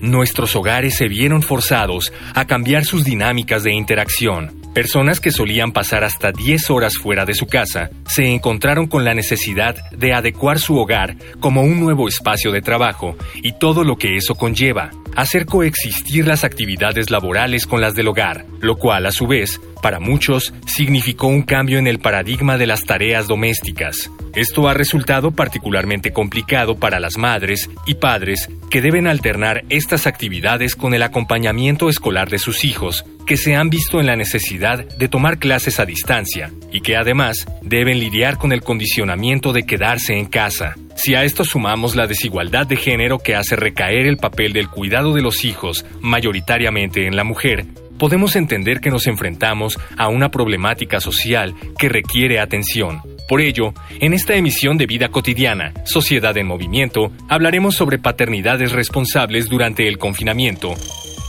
Nuestros 0.00 0.56
hogares 0.56 0.96
se 0.96 1.08
vieron 1.08 1.42
forzados 1.42 2.12
a 2.34 2.46
cambiar 2.46 2.84
sus 2.84 3.04
dinámicas 3.04 3.62
de 3.62 3.72
interacción. 3.72 4.60
Personas 4.74 5.20
que 5.20 5.32
solían 5.32 5.72
pasar 5.72 6.04
hasta 6.04 6.30
10 6.30 6.70
horas 6.70 6.94
fuera 6.96 7.24
de 7.24 7.34
su 7.34 7.46
casa 7.46 7.90
se 8.06 8.24
encontraron 8.24 8.86
con 8.86 9.04
la 9.04 9.14
necesidad 9.14 9.90
de 9.90 10.14
adecuar 10.14 10.60
su 10.60 10.78
hogar 10.78 11.16
como 11.40 11.62
un 11.62 11.80
nuevo 11.80 12.08
espacio 12.08 12.52
de 12.52 12.62
trabajo 12.62 13.16
y 13.34 13.52
todo 13.52 13.82
lo 13.82 13.96
que 13.96 14.16
eso 14.16 14.36
conlleva, 14.36 14.90
hacer 15.16 15.46
coexistir 15.46 16.26
las 16.26 16.44
actividades 16.44 17.10
laborales 17.10 17.66
con 17.66 17.80
las 17.80 17.94
del 17.94 18.08
hogar, 18.08 18.46
lo 18.60 18.76
cual 18.76 19.06
a 19.06 19.12
su 19.12 19.26
vez, 19.26 19.60
para 19.82 20.00
muchos, 20.00 20.52
significó 20.66 21.26
un 21.26 21.42
cambio 21.42 21.78
en 21.78 21.86
el 21.86 21.98
paradigma 21.98 22.58
de 22.58 22.66
las 22.66 22.84
tareas 22.84 23.26
domésticas. 23.26 24.10
Esto 24.34 24.68
ha 24.68 24.74
resultado 24.74 25.32
particularmente 25.32 26.12
complicado 26.12 26.76
para 26.76 27.00
las 27.00 27.16
madres 27.16 27.68
y 27.86 27.94
padres 27.94 28.48
que 28.70 28.80
deben 28.80 29.06
alternar 29.06 29.64
estas 29.68 30.06
actividades 30.06 30.76
con 30.76 30.94
el 30.94 31.02
acompañamiento 31.02 31.88
escolar 31.88 32.30
de 32.30 32.38
sus 32.38 32.64
hijos, 32.64 33.04
que 33.30 33.36
se 33.36 33.54
han 33.54 33.70
visto 33.70 34.00
en 34.00 34.06
la 34.06 34.16
necesidad 34.16 34.84
de 34.84 35.06
tomar 35.06 35.38
clases 35.38 35.78
a 35.78 35.86
distancia 35.86 36.50
y 36.72 36.80
que 36.80 36.96
además 36.96 37.46
deben 37.62 38.00
lidiar 38.00 38.38
con 38.38 38.50
el 38.50 38.60
condicionamiento 38.60 39.52
de 39.52 39.62
quedarse 39.62 40.18
en 40.18 40.26
casa. 40.26 40.74
Si 40.96 41.14
a 41.14 41.22
esto 41.22 41.44
sumamos 41.44 41.94
la 41.94 42.08
desigualdad 42.08 42.66
de 42.66 42.74
género 42.74 43.20
que 43.20 43.36
hace 43.36 43.54
recaer 43.54 44.08
el 44.08 44.16
papel 44.16 44.52
del 44.52 44.68
cuidado 44.68 45.14
de 45.14 45.22
los 45.22 45.44
hijos 45.44 45.86
mayoritariamente 46.00 47.06
en 47.06 47.14
la 47.14 47.22
mujer, 47.22 47.66
podemos 48.00 48.34
entender 48.34 48.80
que 48.80 48.90
nos 48.90 49.06
enfrentamos 49.06 49.78
a 49.96 50.08
una 50.08 50.32
problemática 50.32 50.98
social 50.98 51.54
que 51.78 51.88
requiere 51.88 52.40
atención. 52.40 53.00
Por 53.28 53.40
ello, 53.40 53.74
en 54.00 54.12
esta 54.12 54.34
emisión 54.34 54.76
de 54.76 54.86
Vida 54.86 55.10
Cotidiana, 55.10 55.72
Sociedad 55.84 56.36
en 56.36 56.48
Movimiento, 56.48 57.12
hablaremos 57.28 57.76
sobre 57.76 58.00
paternidades 58.00 58.72
responsables 58.72 59.48
durante 59.48 59.86
el 59.86 59.98
confinamiento, 59.98 60.74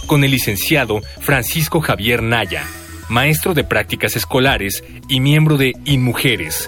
con 0.07 0.23
el 0.23 0.31
licenciado 0.31 1.02
Francisco 1.19 1.81
Javier 1.81 2.23
Naya, 2.23 2.66
maestro 3.09 3.53
de 3.53 3.63
prácticas 3.63 4.16
escolares 4.16 4.83
y 5.08 5.19
miembro 5.19 5.58
de 5.58 5.73
InMujeres. 5.85 6.67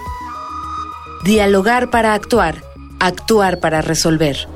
Dialogar 1.23 1.90
para 1.90 2.14
actuar, 2.14 2.64
actuar 3.00 3.59
para 3.59 3.81
resolver. 3.81 4.48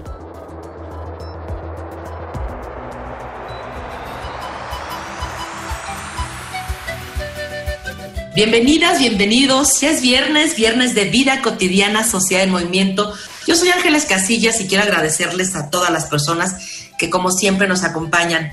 Bienvenidas, 8.38 9.00
bienvenidos. 9.00 9.82
Ya 9.82 9.90
es 9.90 10.02
viernes, 10.04 10.56
viernes 10.56 10.94
de 10.94 11.06
vida 11.06 11.42
cotidiana, 11.42 12.04
sociedad 12.04 12.44
en 12.44 12.52
movimiento. 12.52 13.12
Yo 13.48 13.56
soy 13.56 13.70
Ángeles 13.70 14.06
Casillas 14.06 14.62
y 14.62 14.68
quiero 14.68 14.84
agradecerles 14.84 15.56
a 15.56 15.72
todas 15.72 15.90
las 15.90 16.06
personas 16.06 16.56
que 17.00 17.10
como 17.10 17.32
siempre 17.32 17.68
nos 17.68 17.84
acompañan 17.84 18.52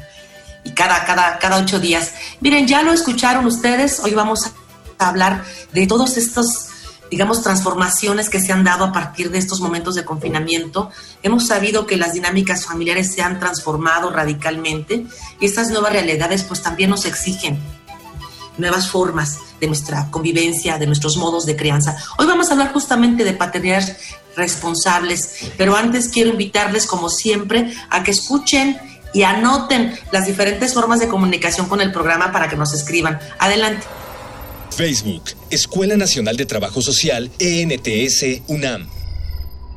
y 0.64 0.70
cada, 0.70 1.04
cada, 1.04 1.38
cada 1.38 1.58
ocho 1.58 1.78
días. 1.78 2.12
Miren, 2.40 2.66
ya 2.66 2.82
lo 2.82 2.92
escucharon 2.92 3.46
ustedes, 3.46 4.00
hoy 4.00 4.14
vamos 4.14 4.50
a 4.98 5.08
hablar 5.08 5.44
de 5.72 5.86
todos 5.86 6.16
estos 6.16 6.70
digamos, 7.10 7.42
transformaciones 7.42 8.28
que 8.28 8.40
se 8.40 8.52
han 8.52 8.64
dado 8.64 8.84
a 8.84 8.92
partir 8.92 9.30
de 9.30 9.38
estos 9.38 9.60
momentos 9.60 9.94
de 9.94 10.04
confinamiento. 10.04 10.90
Hemos 11.22 11.46
sabido 11.46 11.86
que 11.86 11.96
las 11.96 12.14
dinámicas 12.14 12.66
familiares 12.66 13.12
se 13.14 13.22
han 13.22 13.38
transformado 13.38 14.10
radicalmente 14.10 15.06
y 15.38 15.46
estas 15.46 15.68
nuevas 15.68 15.92
realidades 15.92 16.42
pues 16.42 16.62
también 16.62 16.90
nos 16.90 17.04
exigen 17.04 17.60
nuevas 18.58 18.88
formas 18.88 19.38
de 19.60 19.66
nuestra 19.66 20.10
convivencia, 20.10 20.78
de 20.78 20.86
nuestros 20.86 21.16
modos 21.16 21.46
de 21.46 21.56
crianza. 21.56 21.96
Hoy 22.18 22.26
vamos 22.26 22.48
a 22.48 22.52
hablar 22.52 22.72
justamente 22.72 23.24
de 23.24 23.32
paternidades 23.32 23.96
responsables, 24.36 25.50
pero 25.56 25.76
antes 25.76 26.08
quiero 26.08 26.30
invitarles, 26.30 26.86
como 26.86 27.08
siempre, 27.08 27.72
a 27.90 28.02
que 28.02 28.10
escuchen 28.10 28.76
y 29.14 29.22
anoten 29.22 29.98
las 30.12 30.26
diferentes 30.26 30.74
formas 30.74 31.00
de 31.00 31.08
comunicación 31.08 31.68
con 31.68 31.80
el 31.80 31.92
programa 31.92 32.32
para 32.32 32.48
que 32.48 32.56
nos 32.56 32.74
escriban. 32.74 33.18
Adelante. 33.38 33.86
Facebook, 34.76 35.22
Escuela 35.50 35.96
Nacional 35.96 36.36
de 36.36 36.44
Trabajo 36.44 36.82
Social, 36.82 37.30
ENTS, 37.38 38.42
UNAM. 38.48 38.88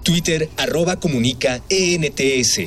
Twitter, 0.04 0.50
arroba 0.58 1.00
comunica, 1.00 1.62
ENTS. 1.70 2.62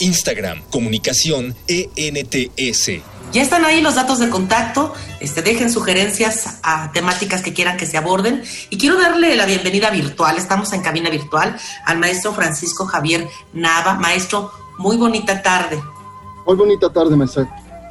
Instagram, 0.00 0.62
comunicación, 0.70 1.54
ENTS. 1.68 3.02
Ya 3.32 3.42
están 3.42 3.64
ahí 3.64 3.80
los 3.80 3.94
datos 3.94 4.18
de 4.18 4.28
contacto. 4.28 4.94
Este, 5.20 5.42
dejen 5.42 5.70
sugerencias 5.70 6.58
a 6.62 6.90
temáticas 6.92 7.42
que 7.42 7.52
quieran 7.52 7.76
que 7.76 7.86
se 7.86 7.96
aborden. 7.96 8.42
Y 8.70 8.78
quiero 8.78 8.98
darle 8.98 9.36
la 9.36 9.46
bienvenida 9.46 9.90
virtual. 9.90 10.36
Estamos 10.36 10.72
en 10.72 10.82
cabina 10.82 11.10
virtual 11.10 11.56
al 11.84 11.98
maestro 11.98 12.32
Francisco 12.32 12.86
Javier 12.86 13.28
Nava. 13.52 13.94
Maestro, 13.94 14.52
muy 14.78 14.96
bonita 14.96 15.42
tarde. 15.42 15.82
Muy 16.46 16.56
bonita 16.56 16.92
tarde, 16.92 17.16
maestra. 17.16 17.48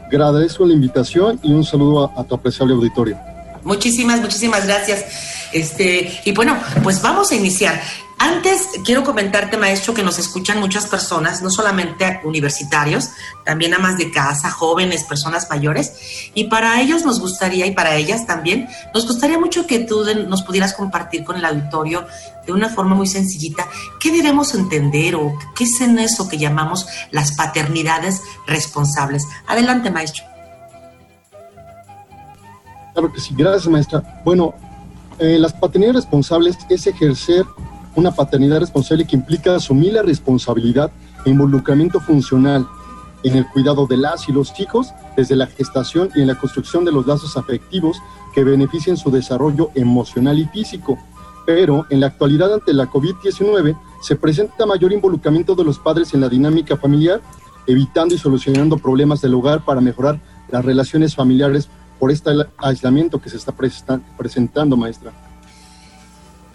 Agradezco 0.07 0.65
la 0.65 0.73
invitación 0.73 1.39
y 1.43 1.51
un 1.51 1.63
saludo 1.63 2.05
a, 2.05 2.21
a 2.21 2.23
tu 2.23 2.35
apreciable 2.35 2.73
auditorio. 2.73 3.17
Muchísimas, 3.63 4.21
muchísimas 4.21 4.65
gracias. 4.65 5.05
Este, 5.51 6.21
y 6.23 6.31
bueno, 6.31 6.57
pues 6.83 7.01
vamos 7.01 7.31
a 7.31 7.35
iniciar. 7.35 7.81
Antes 8.17 8.69
quiero 8.85 9.03
comentarte, 9.03 9.57
maestro, 9.57 9.93
que 9.93 10.01
nos 10.01 10.19
escuchan 10.19 10.61
muchas 10.61 10.87
personas, 10.87 11.41
no 11.41 11.49
solamente 11.49 12.21
universitarios, 12.23 13.09
también 13.43 13.73
amas 13.73 13.97
de 13.97 14.09
casa, 14.09 14.49
jóvenes, 14.51 15.03
personas 15.03 15.49
mayores, 15.49 16.29
y 16.33 16.45
para 16.45 16.79
ellos 16.79 17.03
nos 17.03 17.19
gustaría, 17.19 17.65
y 17.65 17.71
para 17.71 17.95
ellas 17.97 18.25
también, 18.25 18.69
nos 18.93 19.05
gustaría 19.05 19.37
mucho 19.37 19.67
que 19.67 19.79
tú 19.79 20.05
nos 20.27 20.43
pudieras 20.43 20.73
compartir 20.73 21.25
con 21.25 21.35
el 21.35 21.43
auditorio 21.43 22.07
de 22.45 22.53
una 22.53 22.69
forma 22.69 22.95
muy 22.95 23.07
sencillita 23.07 23.67
qué 23.99 24.11
debemos 24.11 24.53
entender 24.55 25.15
o 25.15 25.37
qué 25.53 25.65
es 25.65 25.81
en 25.81 25.99
eso 25.99 26.29
que 26.29 26.37
llamamos 26.37 26.87
las 27.11 27.33
paternidades 27.33 28.21
responsables. 28.47 29.27
Adelante, 29.47 29.91
maestro. 29.91 30.23
Claro 32.93 33.11
que 33.11 33.19
sí, 33.19 33.33
gracias, 33.35 33.67
maestra. 33.67 34.21
Bueno, 34.23 34.53
eh, 35.19 35.37
las 35.37 35.51
paternidades 35.51 36.03
responsables 36.03 36.57
es 36.69 36.87
ejercer 36.87 37.45
una 37.95 38.11
paternidad 38.11 38.59
responsable 38.59 39.05
que 39.05 39.15
implica 39.15 39.55
asumir 39.55 39.93
la 39.93 40.01
responsabilidad 40.01 40.91
e 41.25 41.29
involucramiento 41.29 41.99
funcional 41.99 42.67
en 43.23 43.35
el 43.35 43.47
cuidado 43.47 43.87
de 43.87 43.97
las 43.97 44.29
y 44.29 44.31
los 44.31 44.59
hijos 44.59 44.93
desde 45.17 45.35
la 45.35 45.47
gestación 45.47 46.09
y 46.15 46.21
en 46.21 46.27
la 46.27 46.35
construcción 46.35 46.85
de 46.85 46.91
los 46.91 47.07
lazos 47.07 47.37
afectivos 47.37 47.97
que 48.33 48.43
beneficien 48.43 48.97
su 48.97 49.09
desarrollo 49.09 49.71
emocional 49.73 50.37
y 50.37 50.45
físico. 50.45 50.99
Pero 51.45 51.85
en 51.89 52.01
la 52.01 52.07
actualidad 52.07 52.53
ante 52.53 52.73
la 52.73 52.85
COVID-19 52.85 53.77
se 54.01 54.15
presenta 54.15 54.65
mayor 54.65 54.91
involucramiento 54.91 55.55
de 55.55 55.63
los 55.63 55.79
padres 55.79 56.13
en 56.13 56.21
la 56.21 56.29
dinámica 56.29 56.77
familiar, 56.77 57.21
evitando 57.65 58.13
y 58.13 58.17
solucionando 58.19 58.77
problemas 58.77 59.21
del 59.21 59.33
hogar 59.33 59.65
para 59.65 59.81
mejorar 59.81 60.19
las 60.49 60.63
relaciones 60.63 61.15
familiares 61.15 61.69
por 61.99 62.11
este 62.11 62.31
aislamiento 62.57 63.19
que 63.19 63.29
se 63.29 63.37
está 63.37 63.53
presentando, 64.17 64.77
maestra. 64.77 65.24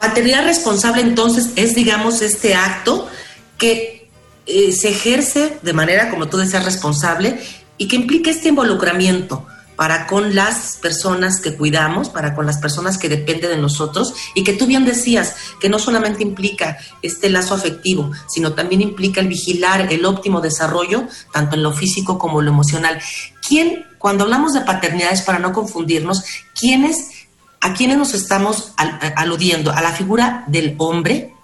Paternidad 0.00 0.44
responsable 0.44 1.02
entonces 1.02 1.50
es, 1.56 1.74
digamos, 1.74 2.22
este 2.22 2.54
acto 2.54 3.06
que 3.58 4.08
eh, 4.46 4.72
se 4.72 4.88
ejerce 4.88 5.58
de 5.62 5.72
manera, 5.74 6.08
como 6.08 6.28
tú 6.28 6.38
decías, 6.38 6.64
responsable 6.64 7.38
y 7.76 7.86
que 7.86 7.96
implica 7.96 8.30
este 8.30 8.48
involucramiento 8.48 9.46
para 9.76 10.06
con 10.06 10.34
las 10.34 10.76
personas 10.76 11.40
que 11.40 11.56
cuidamos, 11.56 12.10
para 12.10 12.34
con 12.34 12.44
las 12.44 12.58
personas 12.58 12.98
que 12.98 13.08
dependen 13.08 13.50
de 13.50 13.56
nosotros 13.56 14.12
y 14.34 14.44
que 14.44 14.52
tú 14.52 14.66
bien 14.66 14.84
decías 14.84 15.36
que 15.58 15.70
no 15.70 15.78
solamente 15.78 16.22
implica 16.22 16.76
este 17.00 17.30
lazo 17.30 17.54
afectivo, 17.54 18.10
sino 18.28 18.52
también 18.52 18.82
implica 18.82 19.22
el 19.22 19.28
vigilar 19.28 19.90
el 19.90 20.04
óptimo 20.04 20.42
desarrollo, 20.42 21.08
tanto 21.32 21.56
en 21.56 21.62
lo 21.62 21.72
físico 21.72 22.18
como 22.18 22.40
en 22.40 22.46
lo 22.46 22.52
emocional. 22.52 23.00
¿Quién, 23.46 23.86
cuando 23.98 24.24
hablamos 24.24 24.52
de 24.52 24.60
paternidades, 24.60 25.22
para 25.22 25.38
no 25.38 25.52
confundirnos, 25.52 26.24
quiénes 26.58 27.19
¿a 27.60 27.74
quiénes 27.74 27.98
nos 27.98 28.14
estamos 28.14 28.72
aludiendo? 29.16 29.72
¿A 29.72 29.82
la 29.82 29.92
figura 29.92 30.44
del 30.46 30.74
hombre? 30.78 31.34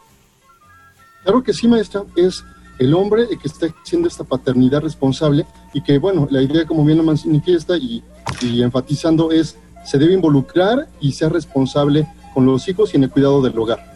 Claro 1.22 1.42
que 1.42 1.52
sí, 1.52 1.68
maestra, 1.68 2.04
es 2.16 2.44
el 2.78 2.94
hombre 2.94 3.26
el 3.30 3.38
que 3.38 3.48
está 3.48 3.66
haciendo 3.82 4.08
esta 4.08 4.24
paternidad 4.24 4.80
responsable 4.80 5.46
y 5.72 5.82
que, 5.82 5.98
bueno, 5.98 6.26
la 6.30 6.42
idea, 6.42 6.66
como 6.66 6.84
bien 6.84 6.98
lo 6.98 7.04
manifiesta 7.04 7.76
y, 7.76 8.02
y 8.40 8.62
enfatizando, 8.62 9.30
es 9.32 9.56
se 9.84 9.98
debe 9.98 10.14
involucrar 10.14 10.88
y 11.00 11.12
ser 11.12 11.32
responsable 11.32 12.06
con 12.34 12.44
los 12.44 12.68
hijos 12.68 12.92
y 12.92 12.96
en 12.96 13.04
el 13.04 13.10
cuidado 13.10 13.40
del 13.40 13.58
hogar. 13.58 13.94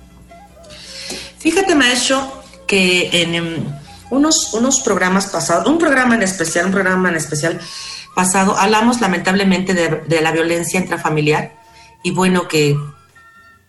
Fíjate, 1.38 1.75
maestro, 1.75 2.43
que 2.67 3.22
en 3.22 3.34
em, 3.34 3.64
unos, 4.11 4.55
unos 4.55 4.81
programas 4.81 5.26
pasados, 5.26 5.67
un 5.67 5.78
programa 5.78 6.14
en 6.14 6.22
especial, 6.22 6.67
un 6.67 6.72
programa 6.72 7.08
en 7.08 7.17
especial 7.17 7.61
pasado, 8.14 8.56
hablamos 8.56 9.00
lamentablemente 9.00 9.75
de, 9.75 10.02
de 10.06 10.20
la 10.20 10.32
violencia 10.32 10.78
intrafamiliar 10.78 11.60
y 12.02 12.11
bueno 12.12 12.49
que, 12.49 12.76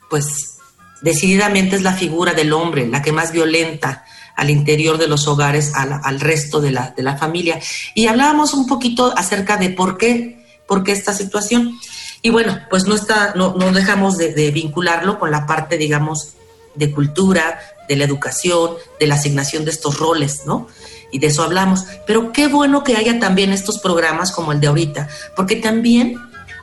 pues, 0.10 0.58
decididamente 1.02 1.76
es 1.76 1.82
la 1.82 1.94
figura 1.94 2.34
del 2.34 2.54
hombre 2.54 2.88
la 2.88 3.02
que 3.02 3.12
más 3.12 3.32
violenta 3.32 4.06
al 4.36 4.50
interior 4.50 4.98
de 4.98 5.08
los 5.08 5.28
hogares 5.28 5.74
al, 5.76 6.20
resto 6.20 6.62
de 6.62 6.72
la, 6.72 6.94
de 6.96 7.04
la, 7.04 7.18
familia. 7.18 7.60
Y 7.94 8.08
hablábamos 8.08 8.54
un 8.54 8.66
poquito 8.66 9.14
acerca 9.16 9.58
de 9.58 9.70
por 9.70 9.98
qué, 9.98 10.46
por 10.68 10.84
qué 10.84 10.94
esta 10.94 11.14
situación. 11.14 11.80
Y 12.22 12.30
bueno, 12.30 12.60
pues 12.70 12.86
no, 12.86 12.96
está, 12.96 13.34
no, 13.36 13.56
no 13.56 13.72
dejamos 13.72 14.18
de, 14.18 14.52
vincularlo 14.52 15.20
con 15.20 15.32
la 15.32 15.46
parte, 15.46 15.78
digamos, 15.78 16.34
de 16.76 16.92
cultura, 16.92 17.60
de 17.88 17.96
la 17.96 18.06
educación, 18.06 18.72
de 19.00 19.08
la 19.08 19.16
asignación 19.16 19.66
de 19.66 19.72
estos 19.72 20.00
roles, 20.00 20.44
¿no? 20.46 20.68
Y 21.12 21.20
de 21.20 21.28
eso 21.28 21.44
hablamos. 21.44 21.86
Pero 22.08 22.32
qué 22.32 22.48
bueno 22.48 22.84
que 22.84 22.96
haya 22.96 23.20
también 23.20 23.52
estos 23.52 23.80
programas 23.80 24.32
como 24.32 24.54
el 24.54 24.62
de 24.62 24.68
ahorita, 24.68 25.10
porque 25.36 25.58
también, 25.58 26.18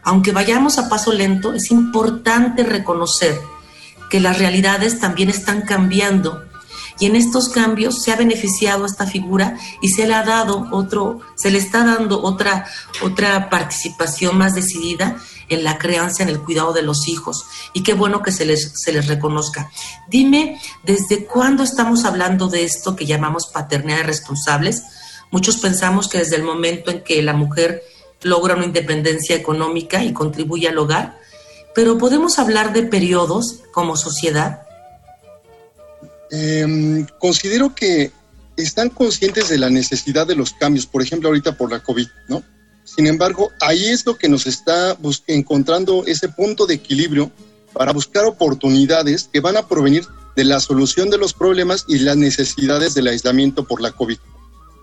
aunque 0.08 0.32
vayamos 0.32 0.78
a 0.78 0.88
paso 0.88 1.12
lento, 1.12 1.52
es 1.52 1.70
importante 1.70 2.62
reconocer 2.62 3.38
que 4.08 4.20
las 4.20 4.38
realidades 4.38 5.00
también 5.00 5.28
están 5.28 5.60
cambiando 5.60 6.44
y 6.98 7.04
en 7.04 7.14
estos 7.14 7.50
cambios 7.50 8.02
se 8.02 8.10
ha 8.10 8.16
beneficiado 8.16 8.86
esta 8.86 9.06
figura 9.06 9.58
y 9.82 9.90
se 9.90 10.06
le 10.06 10.14
ha 10.14 10.22
dado 10.22 10.66
otro, 10.72 11.20
se 11.36 11.50
le 11.50 11.58
está 11.58 11.84
dando 11.84 12.22
otra, 12.22 12.66
otra 13.02 13.50
participación 13.50 14.38
más 14.38 14.54
decidida 14.54 15.18
en 15.50 15.62
la 15.62 15.76
crianza, 15.76 16.22
en 16.22 16.30
el 16.30 16.40
cuidado 16.40 16.72
de 16.72 16.80
los 16.80 17.06
hijos. 17.06 17.44
Y 17.74 17.82
qué 17.82 17.92
bueno 17.92 18.22
que 18.22 18.32
se 18.32 18.46
les, 18.46 18.80
se 18.82 18.92
les 18.92 19.08
reconozca. 19.08 19.70
Dime, 20.08 20.58
¿desde 20.84 21.26
cuándo 21.26 21.62
estamos 21.62 22.06
hablando 22.06 22.48
de 22.48 22.64
esto 22.64 22.96
que 22.96 23.04
llamamos 23.04 23.48
paternidades 23.48 24.06
responsables? 24.06 24.84
Muchos 25.30 25.58
pensamos 25.58 26.08
que 26.08 26.16
desde 26.16 26.36
el 26.36 26.44
momento 26.44 26.90
en 26.90 27.04
que 27.04 27.22
la 27.22 27.34
mujer 27.34 27.82
logra 28.22 28.54
una 28.54 28.64
independencia 28.64 29.36
económica 29.36 30.02
y 30.02 30.12
contribuye 30.12 30.68
al 30.68 30.78
hogar, 30.78 31.18
pero 31.74 31.98
podemos 31.98 32.38
hablar 32.38 32.72
de 32.72 32.82
periodos 32.84 33.60
como 33.72 33.96
sociedad. 33.96 34.62
Em, 36.30 37.06
considero 37.18 37.74
que 37.74 38.10
están 38.56 38.90
conscientes 38.90 39.48
de 39.48 39.58
la 39.58 39.70
necesidad 39.70 40.26
de 40.26 40.34
los 40.34 40.52
cambios, 40.52 40.86
por 40.86 41.02
ejemplo, 41.02 41.28
ahorita 41.28 41.56
por 41.56 41.70
la 41.70 41.80
COVID, 41.80 42.08
¿no? 42.28 42.42
Sin 42.84 43.06
embargo, 43.06 43.52
ahí 43.60 43.86
es 43.88 44.04
lo 44.04 44.16
que 44.16 44.28
nos 44.28 44.46
está 44.46 44.96
encontrando 45.26 46.04
ese 46.06 46.28
punto 46.28 46.66
de 46.66 46.74
equilibrio 46.74 47.30
para 47.72 47.92
buscar 47.92 48.24
oportunidades 48.24 49.28
que 49.32 49.40
van 49.40 49.56
a 49.56 49.68
provenir 49.68 50.04
de 50.36 50.44
la 50.44 50.58
solución 50.58 51.10
de 51.10 51.18
los 51.18 51.34
problemas 51.34 51.84
y 51.86 51.98
las 51.98 52.16
necesidades 52.16 52.94
del 52.94 53.08
aislamiento 53.08 53.64
por 53.64 53.80
la 53.80 53.92
COVID. 53.92 54.18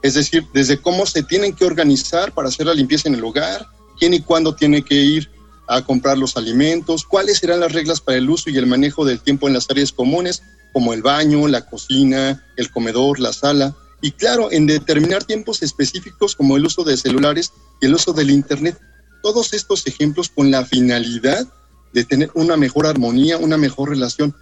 Es 0.06 0.14
decir, 0.14 0.46
desde 0.54 0.80
cómo 0.80 1.08
se 1.08 1.24
tienen 1.24 1.56
que 1.56 1.66
organizar 1.66 2.32
para 2.32 2.50
hacer 2.50 2.68
la 2.68 2.76
limpieza 2.76 3.10
en 3.10 3.16
el 3.16 3.24
hogar, 3.24 3.66
quién 3.98 4.14
y 4.14 4.20
cuándo 4.20 4.54
tiene 4.54 4.84
que 4.84 4.94
ir 4.94 5.32
a 5.68 5.84
comprar 5.84 6.16
los 6.16 6.38
alimentos, 6.38 7.06
cuáles 7.06 7.40
serán 7.40 7.62
las 7.62 7.72
reglas 7.72 8.02
para 8.02 8.20
el 8.20 8.30
uso 8.30 8.52
y 8.52 8.58
el 8.58 8.68
manejo 8.68 9.04
del 9.04 9.20
tiempo 9.20 9.48
en 9.48 9.56
las 9.56 9.68
áreas 9.68 9.92
comunes, 9.92 10.44
como 10.74 10.94
el 10.94 11.02
baño, 11.02 11.48
la 11.48 11.66
cocina, 11.66 12.46
el 12.56 12.70
comedor, 12.70 13.20
la 13.20 13.34
sala, 13.34 13.76
y 14.00 14.12
claro, 14.12 14.52
en 14.52 14.68
determinar 14.68 15.24
tiempos 15.24 15.64
específicos 15.64 16.36
como 16.36 16.56
el 16.56 16.68
uso 16.68 16.84
de 16.84 16.98
celulares 16.98 17.52
y 17.82 17.88
el 17.88 17.96
uso 17.96 18.14
del 18.14 18.30
Internet. 18.30 18.78
Todos 19.24 19.54
estos 19.54 19.88
ejemplos 19.88 20.30
con 20.30 20.52
la 20.52 20.66
finalidad 20.66 21.48
de 21.94 22.04
tener 22.04 22.30
una 22.36 22.58
mejor 22.58 22.86
armonía, 22.86 23.40
una 23.40 23.58
mejor 23.58 23.90
relación. 23.90 24.36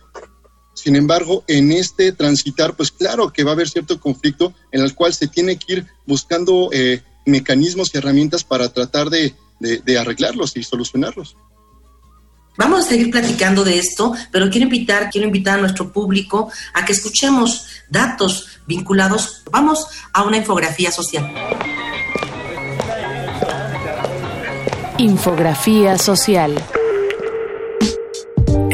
Sin 0.73 0.95
embargo, 0.95 1.43
en 1.47 1.71
este 1.71 2.11
transitar, 2.11 2.75
pues 2.75 2.91
claro 2.91 3.31
que 3.31 3.43
va 3.43 3.51
a 3.51 3.53
haber 3.53 3.69
cierto 3.69 3.99
conflicto 3.99 4.53
en 4.71 4.81
el 4.81 4.95
cual 4.95 5.13
se 5.13 5.27
tiene 5.27 5.57
que 5.57 5.73
ir 5.73 5.87
buscando 6.05 6.69
eh, 6.73 7.01
mecanismos 7.25 7.91
y 7.93 7.97
herramientas 7.97 8.43
para 8.43 8.69
tratar 8.69 9.09
de 9.09 9.35
arreglarlos 9.97 10.57
y 10.57 10.63
solucionarlos. 10.63 11.35
Vamos 12.55 12.85
a 12.85 12.89
seguir 12.89 13.09
platicando 13.09 13.63
de 13.63 13.79
esto, 13.79 14.13
pero 14.31 14.49
quiero 14.49 14.65
invitar, 14.65 15.09
quiero 15.09 15.25
invitar 15.25 15.57
a 15.57 15.61
nuestro 15.61 15.91
público 15.91 16.51
a 16.73 16.85
que 16.85 16.93
escuchemos 16.93 17.65
datos 17.89 18.47
vinculados. 18.67 19.43
Vamos 19.51 19.87
a 20.13 20.23
una 20.23 20.37
infografía 20.37 20.91
social. 20.91 21.33
Infografía 24.99 25.97
social. 25.97 26.63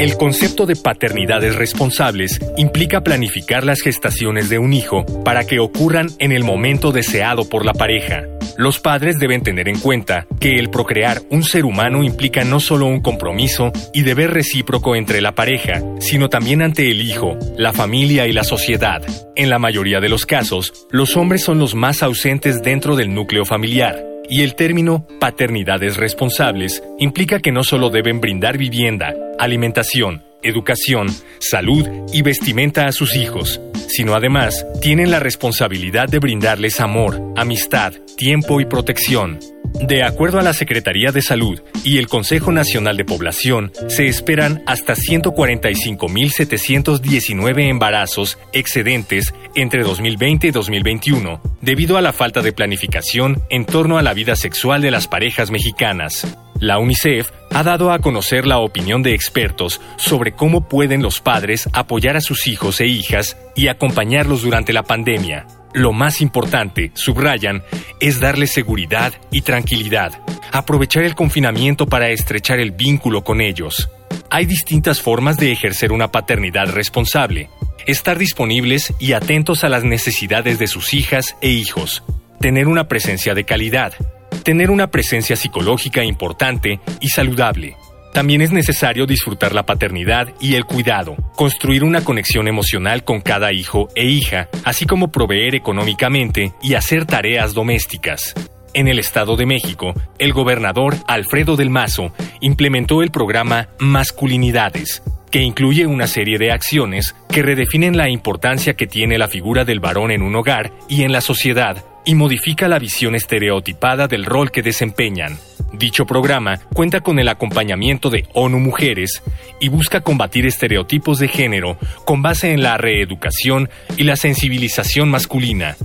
El 0.00 0.16
concepto 0.16 0.64
de 0.64 0.76
paternidades 0.76 1.56
responsables 1.56 2.40
implica 2.56 3.02
planificar 3.02 3.64
las 3.64 3.82
gestaciones 3.82 4.48
de 4.48 4.58
un 4.58 4.72
hijo 4.72 5.04
para 5.24 5.44
que 5.44 5.58
ocurran 5.58 6.08
en 6.18 6.32
el 6.32 6.42
momento 6.42 6.90
deseado 6.90 7.46
por 7.46 7.66
la 7.66 7.74
pareja 7.74 8.22
los 8.60 8.78
padres 8.78 9.18
deben 9.18 9.42
tener 9.42 9.68
en 9.68 9.78
cuenta 9.78 10.26
que 10.38 10.58
el 10.58 10.68
procrear 10.68 11.22
un 11.30 11.42
ser 11.44 11.64
humano 11.64 12.04
implica 12.04 12.44
no 12.44 12.60
solo 12.60 12.84
un 12.84 13.00
compromiso 13.00 13.72
y 13.94 14.02
deber 14.02 14.32
recíproco 14.32 14.96
entre 14.96 15.22
la 15.22 15.32
pareja, 15.32 15.82
sino 15.98 16.28
también 16.28 16.60
ante 16.60 16.90
el 16.90 17.00
hijo, 17.00 17.38
la 17.56 17.72
familia 17.72 18.26
y 18.26 18.32
la 18.32 18.44
sociedad. 18.44 19.02
En 19.34 19.48
la 19.48 19.58
mayoría 19.58 20.00
de 20.00 20.10
los 20.10 20.26
casos, 20.26 20.86
los 20.90 21.16
hombres 21.16 21.42
son 21.42 21.58
los 21.58 21.74
más 21.74 22.02
ausentes 22.02 22.60
dentro 22.60 22.96
del 22.96 23.14
núcleo 23.14 23.46
familiar, 23.46 24.04
y 24.30 24.42
el 24.42 24.54
término 24.54 25.06
paternidades 25.18 25.96
responsables 25.96 26.82
implica 26.98 27.40
que 27.40 27.52
no 27.52 27.64
solo 27.64 27.90
deben 27.90 28.20
brindar 28.20 28.56
vivienda, 28.56 29.14
alimentación, 29.38 30.22
educación, 30.42 31.08
salud 31.40 31.86
y 32.12 32.22
vestimenta 32.22 32.86
a 32.86 32.92
sus 32.92 33.16
hijos, 33.16 33.60
sino 33.90 34.14
además 34.14 34.66
tienen 34.80 35.10
la 35.10 35.20
responsabilidad 35.20 36.08
de 36.08 36.18
brindarles 36.18 36.80
amor, 36.80 37.22
amistad, 37.36 37.92
tiempo 38.16 38.58
y 38.60 38.66
protección. 38.66 39.38
De 39.80 40.04
acuerdo 40.04 40.38
a 40.38 40.42
la 40.42 40.52
Secretaría 40.52 41.10
de 41.12 41.22
Salud 41.22 41.62
y 41.84 41.96
el 41.98 42.08
Consejo 42.08 42.50
Nacional 42.52 42.96
de 42.96 43.04
Población, 43.04 43.70
se 43.88 44.08
esperan 44.08 44.62
hasta 44.66 44.94
145.719 44.94 47.68
embarazos 47.68 48.38
excedentes 48.52 49.32
entre 49.54 49.82
2020 49.82 50.48
y 50.48 50.50
2021, 50.50 51.40
debido 51.60 51.96
a 51.96 52.02
la 52.02 52.12
falta 52.12 52.42
de 52.42 52.52
planificación 52.52 53.42
en 53.48 53.64
torno 53.64 53.96
a 53.98 54.02
la 54.02 54.12
vida 54.14 54.34
sexual 54.36 54.82
de 54.82 54.90
las 54.90 55.08
parejas 55.08 55.50
mexicanas. 55.50 56.26
La 56.60 56.78
UNICEF 56.78 57.30
ha 57.54 57.62
dado 57.62 57.90
a 57.90 58.00
conocer 58.00 58.46
la 58.46 58.58
opinión 58.58 59.02
de 59.02 59.14
expertos 59.14 59.80
sobre 59.96 60.32
cómo 60.32 60.68
pueden 60.68 61.00
los 61.02 61.20
padres 61.22 61.70
apoyar 61.72 62.18
a 62.18 62.20
sus 62.20 62.46
hijos 62.46 62.82
e 62.82 62.86
hijas 62.86 63.38
y 63.56 63.68
acompañarlos 63.68 64.42
durante 64.42 64.74
la 64.74 64.82
pandemia. 64.82 65.46
Lo 65.72 65.94
más 65.94 66.20
importante, 66.20 66.90
subrayan, 66.92 67.62
es 67.98 68.20
darles 68.20 68.52
seguridad 68.52 69.14
y 69.30 69.40
tranquilidad, 69.40 70.20
aprovechar 70.52 71.04
el 71.04 71.14
confinamiento 71.14 71.86
para 71.86 72.10
estrechar 72.10 72.60
el 72.60 72.72
vínculo 72.72 73.24
con 73.24 73.40
ellos. 73.40 73.88
Hay 74.28 74.44
distintas 74.44 75.00
formas 75.00 75.38
de 75.38 75.52
ejercer 75.52 75.92
una 75.92 76.12
paternidad 76.12 76.68
responsable. 76.68 77.48
Estar 77.86 78.18
disponibles 78.18 78.92
y 78.98 79.14
atentos 79.14 79.64
a 79.64 79.70
las 79.70 79.84
necesidades 79.84 80.58
de 80.58 80.66
sus 80.66 80.92
hijas 80.92 81.36
e 81.40 81.48
hijos. 81.48 82.02
Tener 82.38 82.68
una 82.68 82.86
presencia 82.86 83.34
de 83.34 83.44
calidad 83.44 83.94
tener 84.42 84.70
una 84.70 84.90
presencia 84.90 85.36
psicológica 85.36 86.04
importante 86.04 86.80
y 87.00 87.08
saludable. 87.08 87.76
También 88.12 88.42
es 88.42 88.50
necesario 88.50 89.06
disfrutar 89.06 89.54
la 89.54 89.64
paternidad 89.64 90.34
y 90.40 90.54
el 90.54 90.64
cuidado, 90.64 91.16
construir 91.36 91.84
una 91.84 92.02
conexión 92.02 92.48
emocional 92.48 93.04
con 93.04 93.20
cada 93.20 93.52
hijo 93.52 93.88
e 93.94 94.06
hija, 94.06 94.48
así 94.64 94.84
como 94.84 95.12
proveer 95.12 95.54
económicamente 95.54 96.52
y 96.60 96.74
hacer 96.74 97.06
tareas 97.06 97.54
domésticas. 97.54 98.34
En 98.74 98.88
el 98.88 98.98
Estado 98.98 99.36
de 99.36 99.46
México, 99.46 99.94
el 100.18 100.32
gobernador 100.32 100.96
Alfredo 101.06 101.56
del 101.56 101.70
Mazo 101.70 102.12
implementó 102.40 103.02
el 103.02 103.10
programa 103.10 103.68
Masculinidades, 103.78 105.02
que 105.30 105.40
incluye 105.40 105.86
una 105.86 106.06
serie 106.06 106.38
de 106.38 106.52
acciones 106.52 107.14
que 107.28 107.42
redefinen 107.42 107.96
la 107.96 108.08
importancia 108.08 108.74
que 108.74 108.86
tiene 108.86 109.18
la 109.18 109.28
figura 109.28 109.64
del 109.64 109.80
varón 109.80 110.10
en 110.10 110.22
un 110.22 110.34
hogar 110.34 110.72
y 110.88 111.02
en 111.02 111.12
la 111.12 111.20
sociedad 111.20 111.84
y 112.04 112.14
modifica 112.14 112.68
la 112.68 112.78
visión 112.78 113.14
estereotipada 113.14 114.06
del 114.08 114.24
rol 114.24 114.50
que 114.50 114.62
desempeñan. 114.62 115.38
Dicho 115.72 116.04
programa 116.04 116.58
cuenta 116.74 117.00
con 117.00 117.18
el 117.18 117.28
acompañamiento 117.28 118.10
de 118.10 118.26
ONU 118.34 118.58
Mujeres 118.58 119.22
y 119.60 119.68
busca 119.68 120.00
combatir 120.00 120.46
estereotipos 120.46 121.18
de 121.18 121.28
género 121.28 121.78
con 122.04 122.22
base 122.22 122.52
en 122.52 122.62
la 122.62 122.76
reeducación 122.76 123.70
y 123.96 124.02
la 124.02 124.16
sensibilización 124.16 125.08
masculina. 125.08 125.76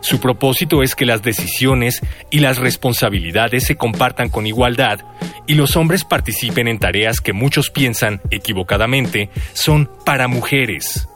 Su 0.00 0.20
propósito 0.20 0.82
es 0.82 0.94
que 0.94 1.04
las 1.04 1.22
decisiones 1.22 2.00
y 2.30 2.38
las 2.38 2.58
responsabilidades 2.58 3.64
se 3.64 3.76
compartan 3.76 4.28
con 4.28 4.46
igualdad 4.46 5.00
y 5.46 5.54
los 5.54 5.76
hombres 5.76 6.04
participen 6.04 6.68
en 6.68 6.78
tareas 6.78 7.20
que 7.20 7.32
muchos 7.32 7.70
piensan, 7.70 8.20
equivocadamente, 8.30 9.30
son 9.52 9.90
para 10.04 10.28
mujeres. 10.28 11.08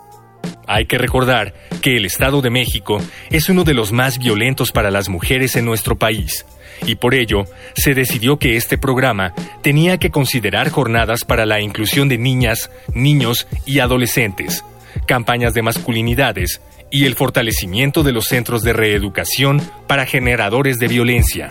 Hay 0.73 0.87
que 0.87 0.99
recordar 0.99 1.53
que 1.83 1.97
el 1.97 2.05
Estado 2.05 2.43
de 2.43 2.51
México 2.51 3.03
es 3.31 3.49
uno 3.49 3.65
de 3.65 3.75
los 3.75 3.91
más 3.91 4.19
violentos 4.19 4.71
para 4.71 4.93
las 4.93 5.09
mujeres 5.09 5.57
en 5.57 5.65
nuestro 5.65 5.99
país, 5.99 6.47
y 6.87 6.95
por 6.95 7.13
ello 7.13 7.45
se 7.75 7.93
decidió 7.93 8.39
que 8.39 8.57
este 8.57 8.79
programa 8.79 9.35
tenía 9.63 9.99
que 9.99 10.11
considerar 10.11 10.71
jornadas 10.71 11.25
para 11.25 11.45
la 11.45 11.61
inclusión 11.61 12.09
de 12.09 12.19
niñas, 12.19 12.71
niños 12.95 13.49
y 13.67 13.81
adolescentes, 13.81 14.65
campañas 15.07 15.55
de 15.55 15.63
masculinidades 15.63 16.61
y 16.89 17.05
el 17.07 17.17
fortalecimiento 17.17 18.05
de 18.05 18.13
los 18.13 18.27
centros 18.27 18.63
de 18.63 18.73
reeducación 18.73 19.61
para 19.89 20.07
generadores 20.07 20.79
de 20.79 20.87
violencia. 20.87 21.49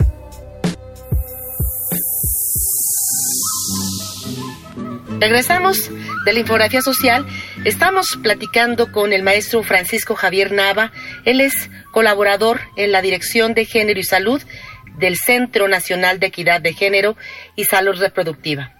Regresamos 5.20 5.90
de 6.24 6.32
la 6.32 6.40
infografía 6.40 6.82
social. 6.82 7.26
Estamos 7.64 8.18
platicando 8.22 8.92
con 8.92 9.12
el 9.12 9.22
maestro 9.22 9.62
Francisco 9.62 10.14
Javier 10.14 10.52
Nava. 10.52 10.92
Él 11.24 11.40
es 11.40 11.70
colaborador 11.92 12.60
en 12.76 12.92
la 12.92 13.02
Dirección 13.02 13.54
de 13.54 13.64
Género 13.64 14.00
y 14.00 14.04
Salud 14.04 14.42
del 14.98 15.16
Centro 15.16 15.68
Nacional 15.68 16.20
de 16.20 16.26
Equidad 16.26 16.60
de 16.60 16.74
Género 16.74 17.16
y 17.56 17.64
Salud 17.64 17.98
Reproductiva. 17.98 18.72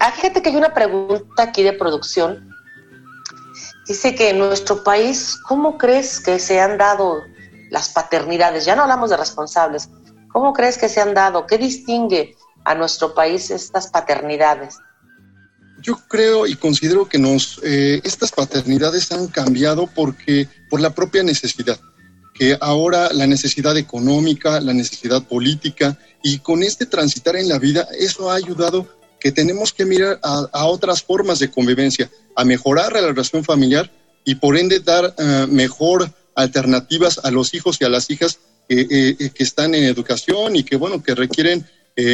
Ah, 0.00 0.12
fíjate 0.12 0.40
que 0.40 0.50
hay 0.50 0.56
una 0.56 0.72
pregunta 0.72 1.42
aquí 1.42 1.62
de 1.62 1.72
producción. 1.72 2.54
Dice 3.86 4.14
que 4.14 4.30
en 4.30 4.38
nuestro 4.38 4.84
país, 4.84 5.36
¿cómo 5.48 5.76
crees 5.76 6.20
que 6.20 6.38
se 6.38 6.60
han 6.60 6.78
dado 6.78 7.22
las 7.70 7.88
paternidades? 7.90 8.64
Ya 8.64 8.76
no 8.76 8.82
hablamos 8.82 9.10
de 9.10 9.16
responsables. 9.16 9.90
¿Cómo 10.32 10.52
crees 10.52 10.78
que 10.78 10.88
se 10.88 11.00
han 11.00 11.12
dado? 11.12 11.46
¿Qué 11.46 11.58
distingue 11.58 12.36
a 12.64 12.74
nuestro 12.74 13.14
país 13.14 13.50
estas 13.50 13.88
paternidades? 13.88 14.78
Yo 15.82 15.98
creo 16.08 16.46
y 16.46 16.54
considero 16.56 17.08
que 17.08 17.18
nos 17.18 17.60
eh, 17.62 18.00
estas 18.04 18.32
paternidades 18.32 19.12
han 19.12 19.28
cambiado 19.28 19.88
porque 19.94 20.48
por 20.68 20.80
la 20.80 20.94
propia 20.94 21.22
necesidad, 21.22 21.80
que 22.34 22.56
ahora 22.60 23.12
la 23.12 23.26
necesidad 23.26 23.76
económica, 23.76 24.60
la 24.60 24.74
necesidad 24.74 25.22
política 25.22 25.98
y 26.22 26.38
con 26.38 26.62
este 26.62 26.86
transitar 26.86 27.36
en 27.36 27.48
la 27.48 27.58
vida 27.58 27.86
eso 27.98 28.30
ha 28.30 28.34
ayudado 28.34 28.88
que 29.18 29.32
tenemos 29.32 29.72
que 29.72 29.84
mirar 29.84 30.18
a, 30.22 30.64
otras 30.66 31.02
formas 31.02 31.38
de 31.38 31.50
convivencia, 31.50 32.10
a 32.36 32.44
mejorar 32.44 32.92
la 32.92 33.02
relación 33.02 33.44
familiar 33.44 33.90
y 34.24 34.34
por 34.36 34.56
ende 34.56 34.80
dar 34.80 35.14
eh, 35.18 35.46
mejor 35.48 36.10
alternativas 36.34 37.20
a 37.22 37.30
los 37.30 37.52
hijos 37.54 37.78
y 37.80 37.84
a 37.84 37.90
las 37.90 38.08
hijas 38.10 38.38
eh, 38.68 39.30
que 39.34 39.42
están 39.42 39.74
en 39.74 39.84
educación 39.84 40.56
y 40.56 40.62
que 40.62 40.76
bueno 40.76 41.02
que 41.02 41.14
requieren 41.14 41.66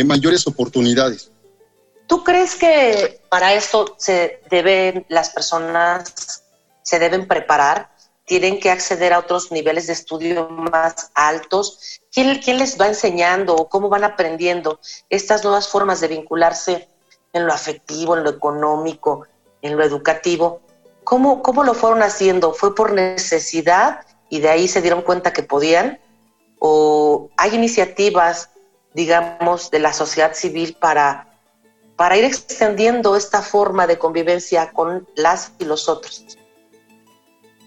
mayores 0.05 0.49
oportunidades. 0.49 1.31
¿Tú 2.07 2.23
crees 2.23 2.55
que 2.55 3.21
para 3.29 3.55
esto 3.55 3.95
se 3.99 4.41
deben 4.49 5.05
las 5.09 5.31
personas 5.31 6.45
se 6.87 7.01
deben 7.01 7.27
preparar? 7.27 7.91
¿Tienen 8.25 8.61
que 8.61 8.71
acceder 8.71 9.13
a 9.13 9.19
otros 9.19 9.51
niveles 9.51 9.89
de 9.89 9.93
estudio 9.93 10.49
más 10.49 11.11
altos? 11.15 12.01
¿Quién, 12.13 12.41
quién 12.41 12.59
les 12.59 12.81
va 12.81 12.87
enseñando 12.87 13.55
o 13.57 13.69
cómo 13.69 13.89
van 13.89 14.05
aprendiendo 14.05 14.81
estas 15.11 15.43
nuevas 15.43 15.69
formas 15.69 16.01
de 16.01 16.09
vincularse 16.09 16.89
en 17.33 17.47
lo 17.47 17.53
afectivo, 17.53 18.17
en 18.17 18.23
lo 18.23 18.31
económico, 18.31 19.27
en 19.63 19.77
lo 19.77 19.85
educativo? 19.85 20.61
¿Cómo, 21.03 21.43
¿Cómo 21.43 21.65
lo 21.65 21.75
fueron 21.75 22.03
haciendo? 22.03 22.53
¿Fue 22.53 22.75
por 22.75 22.93
necesidad 22.93 24.07
y 24.29 24.41
de 24.41 24.49
ahí 24.49 24.69
se 24.69 24.81
dieron 24.81 25.03
cuenta 25.03 25.33
que 25.33 25.43
podían? 25.43 26.01
¿O 26.61 27.31
hay 27.37 27.55
iniciativas, 27.55 28.51
digamos, 28.95 29.73
de 29.73 29.81
la 29.81 29.93
sociedad 29.93 30.35
civil 30.35 30.77
para 30.81 31.36
para 31.97 32.17
ir 32.17 32.25
extendiendo 32.25 33.17
esta 33.17 33.43
forma 33.43 33.87
de 33.87 33.99
convivencia 33.99 34.71
con 34.73 35.09
las 35.17 35.53
y 35.59 35.65
los 35.65 35.89
otros. 35.89 36.25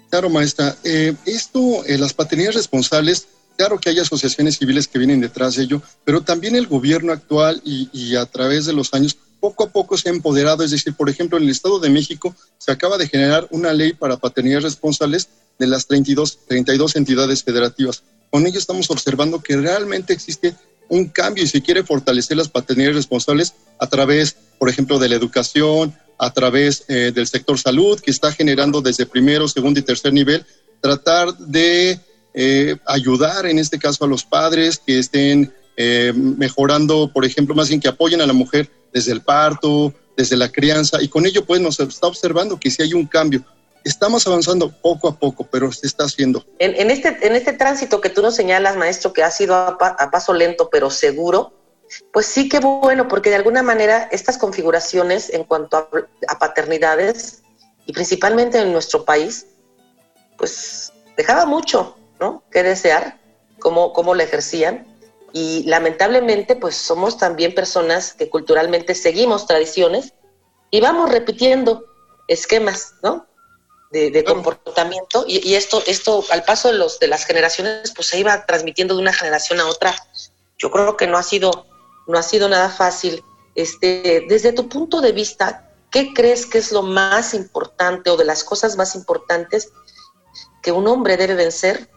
Claro, 0.10 0.30
maestra. 0.30 0.76
Eh, 0.84 1.14
esto, 1.26 1.84
eh, 1.86 1.98
las 1.98 2.14
paternidades 2.14 2.56
responsables, 2.56 3.28
claro 3.58 3.80
que 3.80 3.90
hay 3.90 4.00
asociaciones 4.00 4.58
civiles 4.58 4.88
que 4.88 4.98
vienen 4.98 5.22
detrás 5.22 5.56
de 5.56 5.64
ello, 5.64 5.82
pero 6.04 6.22
también 6.22 6.56
el 6.56 6.68
gobierno 6.68 7.12
actual 7.12 7.62
y, 7.64 7.90
y, 7.94 8.16
a 8.16 8.26
través 8.26 8.66
de 8.66 8.74
los 8.74 8.94
años 8.94 9.18
poco 9.40 9.64
a 9.64 9.70
poco 9.70 9.98
se 9.98 10.10
ha 10.10 10.12
empoderado. 10.12 10.64
Es 10.64 10.72
decir, 10.72 10.94
por 10.96 11.10
ejemplo, 11.10 11.38
en 11.38 11.44
el 11.44 11.50
Estado 11.50 11.80
de 11.80 11.90
México 11.90 12.36
se 12.58 12.72
acaba 12.72 12.98
de 12.98 13.08
generar 13.08 13.48
una 13.52 13.74
ley 13.74 13.94
para 13.94 14.18
paternidades 14.18 14.64
responsables 14.64 15.30
de 15.60 15.68
las 15.68 15.86
32, 15.88 16.40
32 16.48 16.96
entidades 16.96 17.44
federativas. 17.44 18.04
Con 18.32 18.46
ello 18.46 18.60
estamos 18.60 18.90
observando 18.90 19.42
que 19.42 19.58
realmente 19.58 20.14
existe 20.14 20.56
un 20.90 21.06
cambio 21.06 21.44
y 21.44 21.48
se 21.48 21.62
quiere 21.62 21.84
fortalecer 21.84 22.36
las 22.36 22.50
paternidades 22.50 22.98
responsables 22.98 23.54
a 23.80 23.88
través, 23.88 24.36
por 24.58 24.70
ejemplo, 24.70 25.00
de 25.00 25.10
la 25.10 25.16
educación, 25.16 25.96
a 26.18 26.34
través 26.34 26.84
eh, 26.90 27.12
del 27.14 27.28
sector 27.28 27.58
salud, 27.58 28.00
que 28.00 28.12
está 28.12 28.32
generando 28.32 28.82
desde 28.82 29.06
primero, 29.06 29.48
segundo 29.48 29.80
y 29.80 29.84
tercer 29.84 30.12
nivel, 30.12 30.46
tratar 30.82 31.36
de 31.38 32.00
eh, 32.34 32.78
ayudar 32.86 33.46
en 33.46 33.58
este 33.58 33.80
caso 33.80 34.04
a 34.04 34.08
los 34.08 34.26
padres 34.26 34.82
que 34.86 35.00
estén 35.00 35.54
eh, 35.78 36.12
mejorando, 36.14 37.12
por 37.14 37.24
ejemplo, 37.24 37.56
más 37.56 37.70
bien 37.70 37.80
que 37.80 37.88
apoyen 37.88 38.22
a 38.22 38.28
la 38.28 38.34
mujer 38.34 38.70
desde 38.92 39.14
el 39.14 39.22
parto, 39.22 39.94
desde 40.18 40.36
la 40.36 40.52
crianza, 40.52 41.02
y 41.02 41.08
con 41.08 41.26
ello 41.26 41.46
pues 41.46 41.62
nos 41.62 41.80
está 41.80 42.08
observando 42.08 42.60
que 42.60 42.70
si 42.70 42.84
hay 42.84 42.94
un 42.94 43.06
cambio. 43.06 43.46
Estamos 43.84 44.28
avanzando 44.28 44.72
poco 44.72 45.08
a 45.08 45.16
poco, 45.16 45.46
pero 45.50 45.72
se 45.72 45.88
está 45.88 46.04
haciendo. 46.04 46.46
En, 46.60 46.92
este, 46.92 47.26
en 47.26 47.36
este 47.36 47.54
tránsito 47.54 48.02
que 48.02 48.10
tú 48.10 48.22
nos 48.22 48.36
señalas, 48.36 48.76
maestro, 48.76 49.14
que 49.14 49.24
ha 49.24 49.32
sido 49.32 49.56
a, 49.56 49.78
paso 50.12 50.34
lento 50.34 50.70
pero 50.70 50.90
seguro, 50.90 51.54
pues 52.12 52.26
sí 52.26 52.50
que 52.50 52.60
bueno, 52.60 53.08
porque 53.08 53.30
de 53.30 53.38
alguna 53.38 53.64
manera 53.64 54.10
estas 54.12 54.38
configuraciones 54.38 55.30
en 55.30 55.44
cuanto 55.44 55.78
a, 55.78 56.40
paternidades, 56.40 57.44
y 57.86 57.94
principalmente 57.94 58.60
en 58.60 58.72
nuestro 58.72 59.06
país, 59.06 59.48
pues 60.38 60.94
dejaba 61.18 61.46
mucho, 61.46 61.98
¿no? 62.20 62.44
Que 62.52 62.62
desear, 62.62 63.20
cómo, 63.60 63.94
cómo 63.94 64.14
la 64.14 64.24
ejercían. 64.24 64.86
Y 65.34 65.64
lamentablemente, 65.64 66.56
pues 66.56 66.76
somos 66.76 67.18
también 67.18 67.56
personas 67.56 68.14
que 68.14 68.30
culturalmente 68.30 68.94
seguimos 68.94 69.48
tradiciones 69.48 70.14
y 70.70 70.82
vamos 70.82 71.10
repitiendo 71.10 71.84
esquemas, 72.28 72.94
¿no? 73.02 73.29
De, 73.92 74.24
comportamiento 74.24 75.26
y, 75.28 75.56
esto, 75.56 75.82
esto 75.88 76.24
al 76.32 76.44
paso 76.44 76.72
de, 76.72 76.78
los, 76.78 77.00
de 77.00 77.08
las 77.08 77.26
generaciones, 77.26 77.92
pues 77.96 78.08
se 78.08 78.20
iba 78.20 78.46
transmitiendo 78.46 78.96
de 78.96 79.02
una 79.02 79.14
generación 79.14 79.60
a 79.60 79.68
otra. 79.68 79.96
Yo 80.58 80.70
creo 80.70 80.96
que 80.96 81.08
no 81.08 81.18
ha 81.18 81.24
sido, 81.24 81.66
no 82.08 82.18
ha 82.18 82.24
sido 82.24 82.50
nada 82.50 82.70
fácil. 82.70 83.24
Este, 83.56 84.26
desde 84.30 84.54
tu 84.54 84.70
punto 84.70 85.02
de 85.02 85.12
vista, 85.12 85.72
¿qué 85.92 86.14
crees 86.14 86.46
que 86.46 86.60
es 86.60 86.72
lo 86.72 86.84
más 86.84 87.34
importante 87.34 88.10
o 88.10 88.18
de 88.18 88.26
las 88.26 88.44
cosas 88.44 88.78
más 88.78 88.96
importantes 88.96 89.72
que 90.62 90.72
un 90.72 90.88
hombre 90.88 91.18
debe 91.18 91.34
vencer 91.36 91.90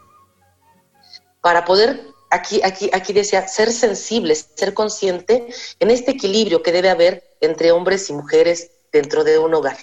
para 1.42 1.64
poder, 1.64 2.06
aquí, 2.30 2.62
aquí, 2.62 2.88
aquí 2.92 3.12
decía, 3.12 3.48
ser 3.48 3.70
sensible, 3.72 4.34
ser 4.34 4.72
consciente 4.72 5.52
en 5.78 5.90
este 5.90 6.12
equilibrio 6.12 6.62
que 6.62 6.72
debe 6.72 6.88
haber 6.88 7.36
entre 7.40 7.72
hombres 7.72 8.08
y 8.08 8.14
mujeres 8.14 8.70
dentro 8.92 9.24
de 9.24 9.38
un 9.38 9.52
hogar? 9.52 9.76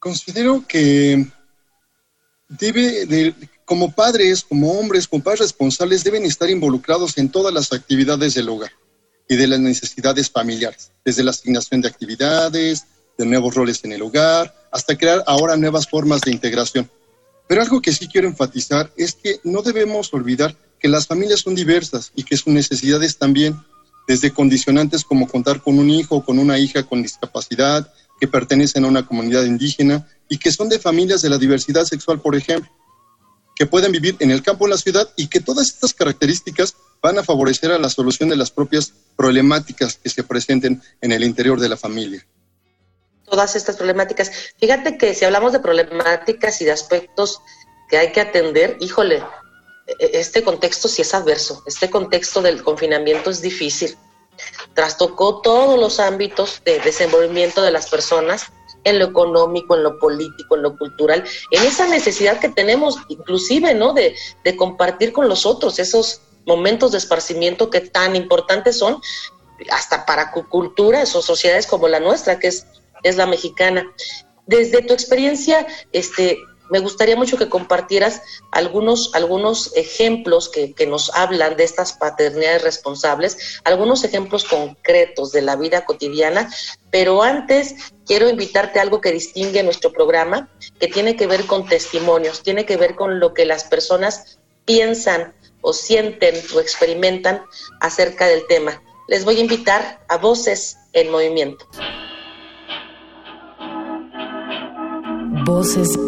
Considero 0.00 0.64
que 0.66 1.26
debe 2.48 3.04
de, 3.04 3.34
como 3.66 3.92
padres, 3.92 4.42
como 4.42 4.72
hombres, 4.72 5.06
como 5.06 5.22
padres 5.22 5.40
responsables, 5.40 6.02
deben 6.02 6.24
estar 6.24 6.48
involucrados 6.48 7.18
en 7.18 7.28
todas 7.28 7.52
las 7.52 7.70
actividades 7.72 8.34
del 8.34 8.48
hogar 8.48 8.72
y 9.28 9.36
de 9.36 9.46
las 9.46 9.60
necesidades 9.60 10.30
familiares, 10.30 10.90
desde 11.04 11.22
la 11.22 11.30
asignación 11.30 11.82
de 11.82 11.88
actividades, 11.88 12.86
de 13.18 13.26
nuevos 13.26 13.54
roles 13.54 13.84
en 13.84 13.92
el 13.92 14.02
hogar, 14.02 14.54
hasta 14.72 14.96
crear 14.96 15.22
ahora 15.26 15.56
nuevas 15.56 15.86
formas 15.86 16.22
de 16.22 16.32
integración. 16.32 16.90
Pero 17.46 17.60
algo 17.60 17.82
que 17.82 17.92
sí 17.92 18.08
quiero 18.08 18.26
enfatizar 18.26 18.90
es 18.96 19.14
que 19.14 19.38
no 19.44 19.60
debemos 19.60 20.12
olvidar 20.14 20.56
que 20.78 20.88
las 20.88 21.06
familias 21.06 21.40
son 21.40 21.54
diversas 21.54 22.10
y 22.16 22.24
que 22.24 22.38
sus 22.38 22.54
necesidades 22.54 23.18
también, 23.18 23.54
desde 24.08 24.32
condicionantes 24.32 25.04
como 25.04 25.28
contar 25.28 25.60
con 25.60 25.78
un 25.78 25.90
hijo 25.90 26.16
o 26.16 26.24
con 26.24 26.38
una 26.38 26.58
hija 26.58 26.84
con 26.84 27.02
discapacidad, 27.02 27.92
que 28.20 28.28
pertenecen 28.28 28.84
a 28.84 28.88
una 28.88 29.06
comunidad 29.06 29.44
indígena 29.44 30.06
y 30.28 30.38
que 30.38 30.52
son 30.52 30.68
de 30.68 30.78
familias 30.78 31.22
de 31.22 31.30
la 31.30 31.38
diversidad 31.38 31.84
sexual, 31.84 32.20
por 32.20 32.36
ejemplo, 32.36 32.70
que 33.56 33.66
pueden 33.66 33.92
vivir 33.92 34.16
en 34.20 34.30
el 34.30 34.42
campo 34.42 34.64
o 34.64 34.66
en 34.66 34.72
la 34.72 34.76
ciudad 34.76 35.10
y 35.16 35.28
que 35.28 35.40
todas 35.40 35.68
estas 35.68 35.94
características 35.94 36.76
van 37.02 37.18
a 37.18 37.24
favorecer 37.24 37.72
a 37.72 37.78
la 37.78 37.88
solución 37.88 38.28
de 38.28 38.36
las 38.36 38.50
propias 38.50 38.92
problemáticas 39.16 39.96
que 39.96 40.10
se 40.10 40.22
presenten 40.22 40.82
en 41.00 41.12
el 41.12 41.24
interior 41.24 41.58
de 41.58 41.68
la 41.68 41.76
familia. 41.76 42.26
Todas 43.24 43.56
estas 43.56 43.76
problemáticas. 43.76 44.30
Fíjate 44.58 44.98
que 44.98 45.14
si 45.14 45.24
hablamos 45.24 45.52
de 45.52 45.60
problemáticas 45.60 46.60
y 46.60 46.64
de 46.66 46.72
aspectos 46.72 47.40
que 47.88 47.96
hay 47.96 48.12
que 48.12 48.20
atender, 48.20 48.76
híjole, 48.80 49.16
e-, 49.86 49.92
e-, 49.98 50.20
este 50.20 50.42
contexto 50.42 50.88
sí 50.88 51.02
es 51.02 51.14
adverso, 51.14 51.62
este 51.66 51.88
contexto 51.88 52.42
del 52.42 52.62
confinamiento 52.62 53.30
es 53.30 53.40
difícil 53.40 53.96
trastocó 54.74 55.40
todos 55.40 55.78
los 55.78 56.00
ámbitos 56.00 56.62
de 56.64 56.78
desenvolvimiento 56.80 57.62
de 57.62 57.70
las 57.70 57.88
personas, 57.88 58.46
en 58.84 58.98
lo 58.98 59.06
económico, 59.06 59.76
en 59.76 59.82
lo 59.82 59.98
político, 59.98 60.56
en 60.56 60.62
lo 60.62 60.76
cultural, 60.76 61.24
en 61.50 61.62
esa 61.64 61.86
necesidad 61.86 62.40
que 62.40 62.48
tenemos 62.48 62.96
inclusive, 63.08 63.74
¿no? 63.74 63.92
De, 63.92 64.14
compartir 64.56 65.12
con 65.12 65.28
los 65.28 65.46
otros 65.46 65.78
esos 65.78 66.22
momentos 66.46 66.92
de 66.92 66.98
esparcimiento 66.98 67.70
que 67.70 67.80
tan 67.80 68.16
importantes 68.16 68.78
son 68.78 69.00
hasta 69.70 70.06
para 70.06 70.32
culturas 70.32 71.14
o 71.14 71.22
sociedades 71.22 71.66
como 71.66 71.86
la 71.88 72.00
nuestra, 72.00 72.38
que 72.38 72.48
es, 72.48 72.66
es 73.02 73.16
la 73.16 73.26
mexicana. 73.26 73.92
Desde 74.46 74.82
tu 74.82 74.94
experiencia, 74.94 75.66
este, 75.92 76.38
me 76.70 76.78
gustaría 76.78 77.16
mucho 77.16 77.36
que 77.36 77.48
compartieras 77.48 78.22
algunos, 78.52 79.10
algunos 79.14 79.76
ejemplos 79.76 80.48
que, 80.48 80.72
que, 80.72 80.86
nos 80.86 81.10
hablan 81.14 81.56
de 81.56 81.64
estas 81.64 81.92
paternidades 81.92 82.62
responsables, 82.62 83.60
algunos 83.64 84.04
ejemplos 84.04 84.44
concretos 84.44 85.32
de 85.32 85.42
la 85.42 85.56
vida 85.56 85.84
cotidiana, 85.84 86.50
pero 86.90 87.22
antes 87.22 87.74
quiero 88.06 88.28
invitarte 88.28 88.78
a 88.78 88.82
algo 88.82 89.00
que 89.00 89.12
distingue 89.12 89.62
nuestro 89.62 89.92
programa, 89.92 90.48
que 90.78 90.88
tiene 90.88 91.16
que 91.16 91.26
ver 91.26 91.46
con 91.46 91.66
testimonios, 91.66 92.42
tiene 92.42 92.64
que 92.64 92.76
ver 92.76 92.94
con 92.94 93.20
lo 93.20 93.34
que 93.34 93.44
las 93.44 93.64
personas 93.64 94.38
piensan 94.64 95.34
o 95.60 95.72
sienten 95.72 96.34
o 96.54 96.60
experimentan 96.60 97.42
acerca 97.80 98.26
del 98.26 98.46
tema. 98.46 98.82
Les 99.08 99.24
voy 99.24 99.36
a 99.36 99.40
invitar 99.40 100.04
a 100.08 100.16
Voces 100.18 100.76
en 100.92 101.10
Movimiento. 101.10 101.66
Voces 105.44 105.98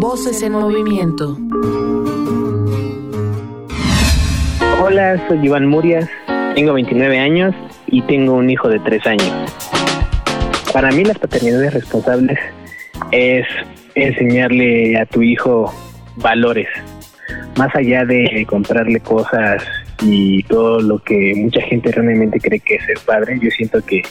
Voces 0.00 0.42
en 0.42 0.52
movimiento. 0.52 1.36
Hola, 4.80 5.20
soy 5.26 5.44
Iván 5.44 5.66
Murias, 5.66 6.08
tengo 6.54 6.74
29 6.74 7.18
años 7.18 7.52
y 7.88 8.02
tengo 8.02 8.34
un 8.34 8.48
hijo 8.48 8.68
de 8.68 8.78
3 8.78 9.06
años. 9.08 9.32
Para 10.72 10.92
mí 10.92 11.02
las 11.02 11.18
paternidades 11.18 11.74
responsables 11.74 12.38
es 13.10 13.44
enseñarle 13.96 14.96
a 14.98 15.04
tu 15.04 15.20
hijo 15.20 15.74
valores, 16.14 16.68
más 17.56 17.74
allá 17.74 18.04
de 18.04 18.46
comprarle 18.48 19.00
cosas 19.00 19.64
y 20.02 20.42
todo 20.44 20.80
lo 20.80 20.98
que 20.98 21.34
mucha 21.36 21.60
gente 21.62 21.90
realmente 21.92 22.40
cree 22.40 22.60
que 22.60 22.76
es 22.76 22.84
ser 22.84 22.98
padre, 23.04 23.38
yo 23.40 23.50
siento 23.50 23.80
que 23.82 24.02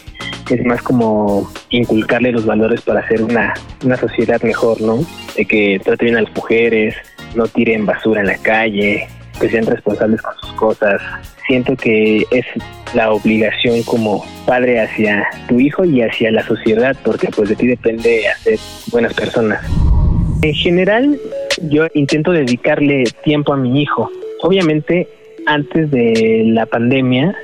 es 0.50 0.65
más 0.65 0.82
como 0.82 1.50
inculcarle 1.70 2.32
los 2.32 2.46
valores 2.46 2.82
para 2.82 3.01
hacer 3.01 3.22
una, 3.22 3.53
una 3.84 3.98
sociedad 3.98 4.41
mejor, 4.44 4.82
¿no? 4.82 5.00
De 5.36 5.46
que 5.46 5.79
trate 5.84 6.06
bien 6.06 6.17
a 6.17 6.22
las 6.22 6.36
mujeres, 6.36 6.96
no 7.36 7.48
tiren 7.48 7.86
basura 7.86 8.22
en 8.22 8.27
la 8.27 8.38
calle, 8.38 9.08
que 9.39 9.50
sean 9.50 9.65
responsables 9.65 10.22
con 10.22 10.34
sus 10.41 10.53
cosas. 10.53 11.01
Siento 11.48 11.75
que 11.75 12.25
es 12.32 12.46
la 12.94 13.12
obligación 13.12 13.84
como 13.84 14.25
padre 14.46 14.82
hacia 14.82 15.27
tu 15.48 15.60
hijo 15.60 15.86
y 15.86 16.01
hacia 16.01 16.32
la 16.32 16.46
sociedad, 16.46 16.96
porque 17.03 17.27
pues 17.29 17.50
de 17.50 17.56
ti 17.56 17.67
depende 17.67 18.27
hacer 18.27 18.60
buenas 18.91 19.13
personas. 19.13 19.63
En 20.41 20.53
general, 20.53 21.20
yo 21.70 21.88
intento 21.94 22.32
dedicarle 22.32 23.06
tiempo 23.24 23.53
a 23.53 23.58
mi 23.58 23.82
hijo. 23.82 24.10
Obviamente, 24.41 25.08
antes 25.48 25.89
de 25.92 26.44
la 26.46 26.66
pandemia, 26.66 27.36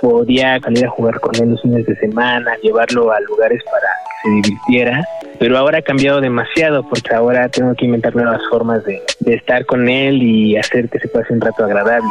podía 0.00 0.60
salir 0.60 0.84
a 0.84 0.90
jugar 0.90 1.18
con 1.20 1.34
él 1.36 1.50
los 1.50 1.62
fines 1.62 1.86
de 1.86 1.96
semana, 1.96 2.54
llevarlo 2.62 3.10
a 3.10 3.20
lugares 3.20 3.62
para 3.64 3.88
que 4.04 4.28
se 4.28 4.48
divirtiera, 4.48 5.08
pero 5.38 5.56
ahora 5.58 5.78
ha 5.78 5.82
cambiado 5.82 6.20
demasiado 6.20 6.86
porque 6.88 7.14
ahora 7.14 7.48
tengo 7.48 7.74
que 7.74 7.86
inventar 7.86 8.14
nuevas 8.14 8.42
formas 8.50 8.84
de, 8.84 9.02
estar 9.26 9.64
con 9.66 9.88
él 9.88 10.22
y 10.22 10.56
hacer 10.56 10.88
que 10.88 10.98
se 10.98 11.08
pase 11.08 11.32
un 11.32 11.40
rato 11.40 11.64
agradable. 11.64 12.08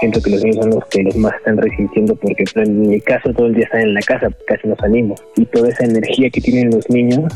Siento 0.00 0.20
que 0.20 0.30
los 0.30 0.44
niños 0.44 0.64
son 0.64 0.70
los 0.74 0.84
que 0.86 1.02
los 1.04 1.16
más 1.16 1.34
están 1.36 1.56
resintiendo 1.56 2.16
porque 2.16 2.44
en 2.56 2.88
mi 2.88 3.00
caso 3.00 3.32
todo 3.32 3.46
el 3.46 3.54
día 3.54 3.64
están 3.64 3.80
en 3.80 3.94
la 3.94 4.02
casa, 4.02 4.28
casi 4.46 4.68
no 4.68 4.76
salimos. 4.76 5.22
Y 5.36 5.46
toda 5.46 5.68
esa 5.68 5.84
energía 5.84 6.28
que 6.30 6.40
tienen 6.40 6.70
los 6.70 6.90
niños, 6.90 7.32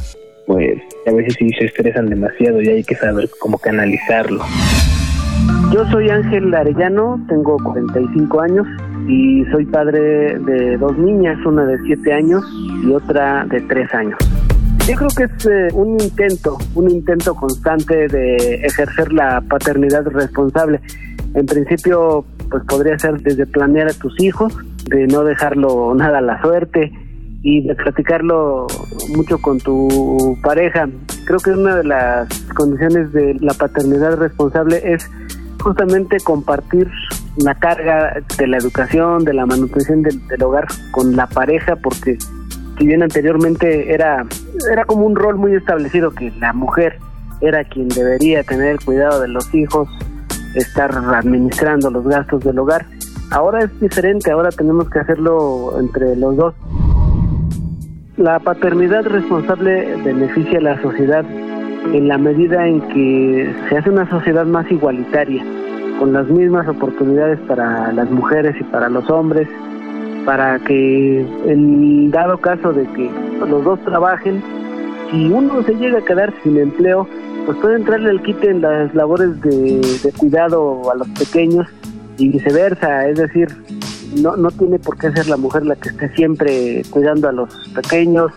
pues 0.46 0.76
a 1.06 1.12
veces 1.12 1.34
sí 1.38 1.50
se 1.50 1.66
estresan 1.66 2.10
demasiado 2.10 2.60
y 2.60 2.68
hay 2.68 2.84
que 2.84 2.96
saber 2.96 3.30
cómo 3.38 3.58
canalizarlo. 3.58 4.44
Yo 5.70 5.84
soy 5.90 6.08
Ángel 6.08 6.54
Arellano, 6.54 7.20
tengo 7.28 7.58
45 7.62 8.40
años 8.40 8.66
y 9.06 9.44
soy 9.50 9.66
padre 9.66 10.38
de 10.38 10.78
dos 10.78 10.96
niñas, 10.96 11.38
una 11.44 11.66
de 11.66 11.78
7 11.80 12.10
años 12.10 12.42
y 12.82 12.90
otra 12.90 13.44
de 13.44 13.60
3 13.60 13.94
años. 13.94 14.18
Yo 14.88 14.94
creo 14.96 15.08
que 15.14 15.24
es 15.24 15.46
eh, 15.46 15.68
un 15.74 16.00
intento, 16.00 16.56
un 16.74 16.90
intento 16.90 17.34
constante 17.34 18.08
de 18.08 18.36
ejercer 18.64 19.12
la 19.12 19.42
paternidad 19.42 20.06
responsable. 20.06 20.80
En 21.34 21.44
principio, 21.44 22.24
pues 22.50 22.62
podría 22.64 22.98
ser 22.98 23.20
desde 23.20 23.44
planear 23.44 23.88
a 23.88 23.92
tus 23.92 24.18
hijos, 24.22 24.56
de 24.86 25.06
no 25.06 25.22
dejarlo 25.22 25.94
nada 25.94 26.18
a 26.18 26.22
la 26.22 26.40
suerte 26.40 26.90
y 27.42 27.66
de 27.66 27.74
platicarlo 27.74 28.66
mucho 29.14 29.36
con 29.36 29.58
tu 29.58 30.38
pareja. 30.42 30.88
Creo 31.26 31.38
que 31.40 31.50
una 31.50 31.76
de 31.76 31.84
las 31.84 32.28
condiciones 32.54 33.12
de 33.12 33.36
la 33.40 33.52
paternidad 33.52 34.16
responsable 34.16 34.80
es 34.82 35.10
justamente 35.62 36.18
compartir 36.20 36.90
la 37.36 37.54
carga 37.54 38.22
de 38.36 38.46
la 38.46 38.56
educación, 38.56 39.24
de 39.24 39.34
la 39.34 39.46
manutención 39.46 40.02
del, 40.02 40.26
del, 40.28 40.42
hogar 40.42 40.66
con 40.90 41.16
la 41.16 41.26
pareja, 41.26 41.76
porque 41.76 42.18
si 42.78 42.86
bien 42.86 43.02
anteriormente 43.02 43.92
era, 43.92 44.24
era 44.70 44.84
como 44.84 45.06
un 45.06 45.16
rol 45.16 45.36
muy 45.36 45.54
establecido 45.54 46.10
que 46.10 46.30
la 46.38 46.52
mujer 46.52 46.98
era 47.40 47.64
quien 47.64 47.88
debería 47.88 48.42
tener 48.42 48.68
el 48.68 48.84
cuidado 48.84 49.20
de 49.20 49.28
los 49.28 49.52
hijos, 49.54 49.88
estar 50.54 50.92
administrando 50.92 51.90
los 51.90 52.04
gastos 52.04 52.42
del 52.44 52.58
hogar, 52.58 52.86
ahora 53.30 53.64
es 53.64 53.80
diferente, 53.80 54.30
ahora 54.30 54.50
tenemos 54.50 54.88
que 54.90 54.98
hacerlo 54.98 55.78
entre 55.78 56.16
los 56.16 56.36
dos. 56.36 56.54
La 58.16 58.40
paternidad 58.40 59.04
responsable 59.04 59.94
beneficia 60.02 60.58
a 60.58 60.62
la 60.62 60.82
sociedad 60.82 61.24
en 61.92 62.08
la 62.08 62.18
medida 62.18 62.66
en 62.66 62.80
que 62.88 63.54
se 63.68 63.78
hace 63.78 63.90
una 63.90 64.08
sociedad 64.10 64.46
más 64.46 64.70
igualitaria, 64.70 65.44
con 65.98 66.12
las 66.12 66.28
mismas 66.28 66.68
oportunidades 66.68 67.38
para 67.40 67.92
las 67.92 68.10
mujeres 68.10 68.54
y 68.60 68.64
para 68.64 68.88
los 68.88 69.08
hombres, 69.10 69.48
para 70.24 70.58
que 70.60 71.20
en 71.46 72.10
dado 72.10 72.38
caso 72.38 72.72
de 72.72 72.86
que 72.92 73.10
los 73.48 73.64
dos 73.64 73.80
trabajen, 73.84 74.42
si 75.10 75.26
uno 75.26 75.62
se 75.62 75.74
llega 75.74 75.98
a 75.98 76.04
quedar 76.04 76.32
sin 76.42 76.58
empleo, 76.58 77.08
pues 77.46 77.56
puede 77.58 77.76
entrarle 77.76 78.10
el 78.10 78.22
quite 78.22 78.50
en 78.50 78.60
las 78.60 78.94
labores 78.94 79.40
de, 79.40 79.80
de 80.02 80.12
cuidado 80.12 80.90
a 80.90 80.94
los 80.94 81.08
pequeños 81.08 81.66
y 82.18 82.28
viceversa, 82.28 83.08
es 83.08 83.16
decir, 83.16 83.48
no, 84.16 84.36
no 84.36 84.50
tiene 84.50 84.78
por 84.78 84.98
qué 84.98 85.10
ser 85.12 85.28
la 85.28 85.36
mujer 85.36 85.64
la 85.64 85.76
que 85.76 85.90
esté 85.90 86.08
siempre 86.14 86.82
cuidando 86.90 87.28
a 87.28 87.32
los 87.32 87.48
pequeños, 87.74 88.32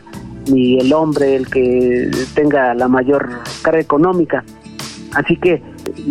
ni 0.49 0.79
el 0.79 0.93
hombre 0.93 1.35
el 1.35 1.47
que 1.47 2.11
tenga 2.33 2.73
la 2.73 2.87
mayor 2.87 3.29
carga 3.61 3.79
económica. 3.79 4.43
Así 5.13 5.35
que 5.37 5.61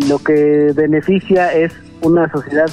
lo 0.07 0.19
que 0.19 0.73
beneficia 0.75 1.53
es 1.53 1.73
una 2.01 2.29
sociedad 2.31 2.69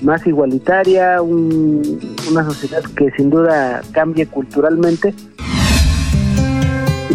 más 0.00 0.26
igualitaria, 0.26 1.22
un, 1.22 2.00
una 2.30 2.44
sociedad 2.44 2.82
que 2.96 3.10
sin 3.12 3.30
duda 3.30 3.82
cambie 3.92 4.26
culturalmente. 4.26 5.14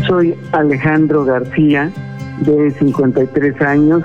Soy 0.07 0.35
Alejandro 0.53 1.25
García, 1.25 1.91
de 2.41 2.71
53 2.71 3.61
años, 3.61 4.03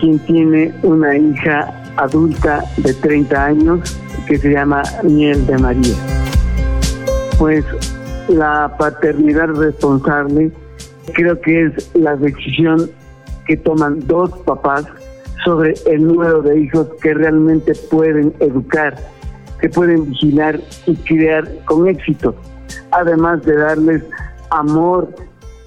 quien 0.00 0.18
tiene 0.20 0.72
una 0.82 1.16
hija 1.16 1.72
adulta 1.96 2.64
de 2.78 2.94
30 2.94 3.44
años 3.44 3.98
que 4.26 4.38
se 4.38 4.50
llama 4.50 4.82
Miel 5.02 5.46
de 5.46 5.58
María. 5.58 5.94
Pues 7.38 7.64
la 8.32 8.74
paternidad 8.78 9.48
responsable 9.48 10.50
creo 11.14 11.40
que 11.40 11.66
es 11.66 11.94
la 11.94 12.16
decisión 12.16 12.90
que 13.46 13.56
toman 13.56 14.00
dos 14.06 14.30
papás 14.44 14.86
sobre 15.44 15.74
el 15.86 16.06
número 16.06 16.42
de 16.42 16.60
hijos 16.60 16.88
que 17.02 17.14
realmente 17.14 17.72
pueden 17.90 18.32
educar, 18.40 18.94
que 19.60 19.68
pueden 19.68 20.08
vigilar 20.10 20.60
y 20.86 20.94
criar 20.96 21.48
con 21.64 21.88
éxito, 21.88 22.34
además 22.92 23.42
de 23.42 23.56
darles 23.56 24.04
amor, 24.50 25.08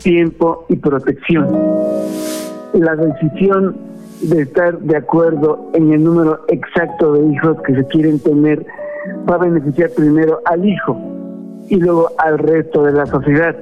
tiempo 0.01 0.65
y 0.69 0.77
protección. 0.77 1.47
La 2.73 2.95
decisión 2.95 3.75
de 4.21 4.43
estar 4.43 4.79
de 4.79 4.97
acuerdo 4.97 5.69
en 5.73 5.91
el 5.91 6.03
número 6.03 6.45
exacto 6.47 7.13
de 7.13 7.33
hijos 7.33 7.57
que 7.63 7.75
se 7.75 7.85
quieren 7.87 8.19
tener 8.19 8.65
va 9.29 9.35
a 9.35 9.39
beneficiar 9.39 9.89
primero 9.91 10.39
al 10.45 10.65
hijo 10.65 11.14
y 11.69 11.77
luego 11.77 12.09
al 12.17 12.37
resto 12.37 12.83
de 12.83 12.91
la 12.91 13.05
sociedad, 13.05 13.55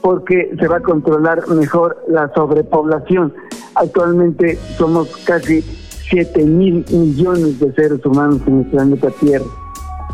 porque 0.00 0.54
se 0.58 0.68
va 0.68 0.78
a 0.78 0.82
controlar 0.82 1.46
mejor 1.48 2.02
la 2.08 2.32
sobrepoblación. 2.34 3.32
Actualmente 3.74 4.58
somos 4.76 5.08
casi 5.24 5.62
7 6.10 6.44
mil 6.44 6.84
millones 6.90 7.58
de 7.58 7.72
seres 7.74 8.04
humanos 8.04 8.40
en 8.46 8.60
el 8.60 8.66
planeta 8.66 9.10
Tierra. 9.20 9.46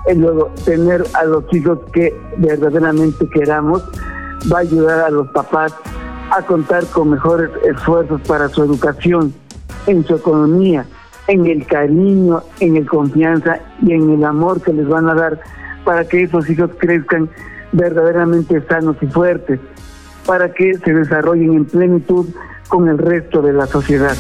Y 0.08 0.14
luego 0.14 0.50
tener 0.64 1.04
a 1.14 1.24
los 1.24 1.44
hijos 1.52 1.80
que 1.92 2.14
verdaderamente 2.36 3.28
queramos 3.30 3.82
va 4.50 4.58
a 4.58 4.60
ayudar 4.60 5.00
a 5.00 5.10
los 5.10 5.28
papás 5.28 5.74
a 6.30 6.42
contar 6.42 6.84
con 6.86 7.10
mejores 7.10 7.50
esfuerzos 7.64 8.20
para 8.22 8.48
su 8.48 8.62
educación, 8.62 9.32
en 9.86 10.04
su 10.04 10.14
economía, 10.14 10.86
en 11.26 11.46
el 11.46 11.66
cariño, 11.66 12.42
en 12.60 12.76
el 12.76 12.86
confianza 12.86 13.58
y 13.82 13.92
en 13.92 14.10
el 14.10 14.24
amor 14.24 14.60
que 14.60 14.72
les 14.72 14.86
van 14.86 15.08
a 15.08 15.14
dar 15.14 15.40
para 15.88 16.06
que 16.06 16.22
esos 16.24 16.50
hijos 16.50 16.70
crezcan 16.76 17.30
verdaderamente 17.72 18.62
sanos 18.68 18.96
y 19.00 19.06
fuertes, 19.06 19.58
para 20.26 20.52
que 20.52 20.74
se 20.84 20.92
desarrollen 20.92 21.54
en 21.54 21.64
plenitud 21.64 22.26
con 22.68 22.90
el 22.90 22.98
resto 22.98 23.40
de 23.40 23.54
la 23.54 23.66
sociedad. 23.66 24.14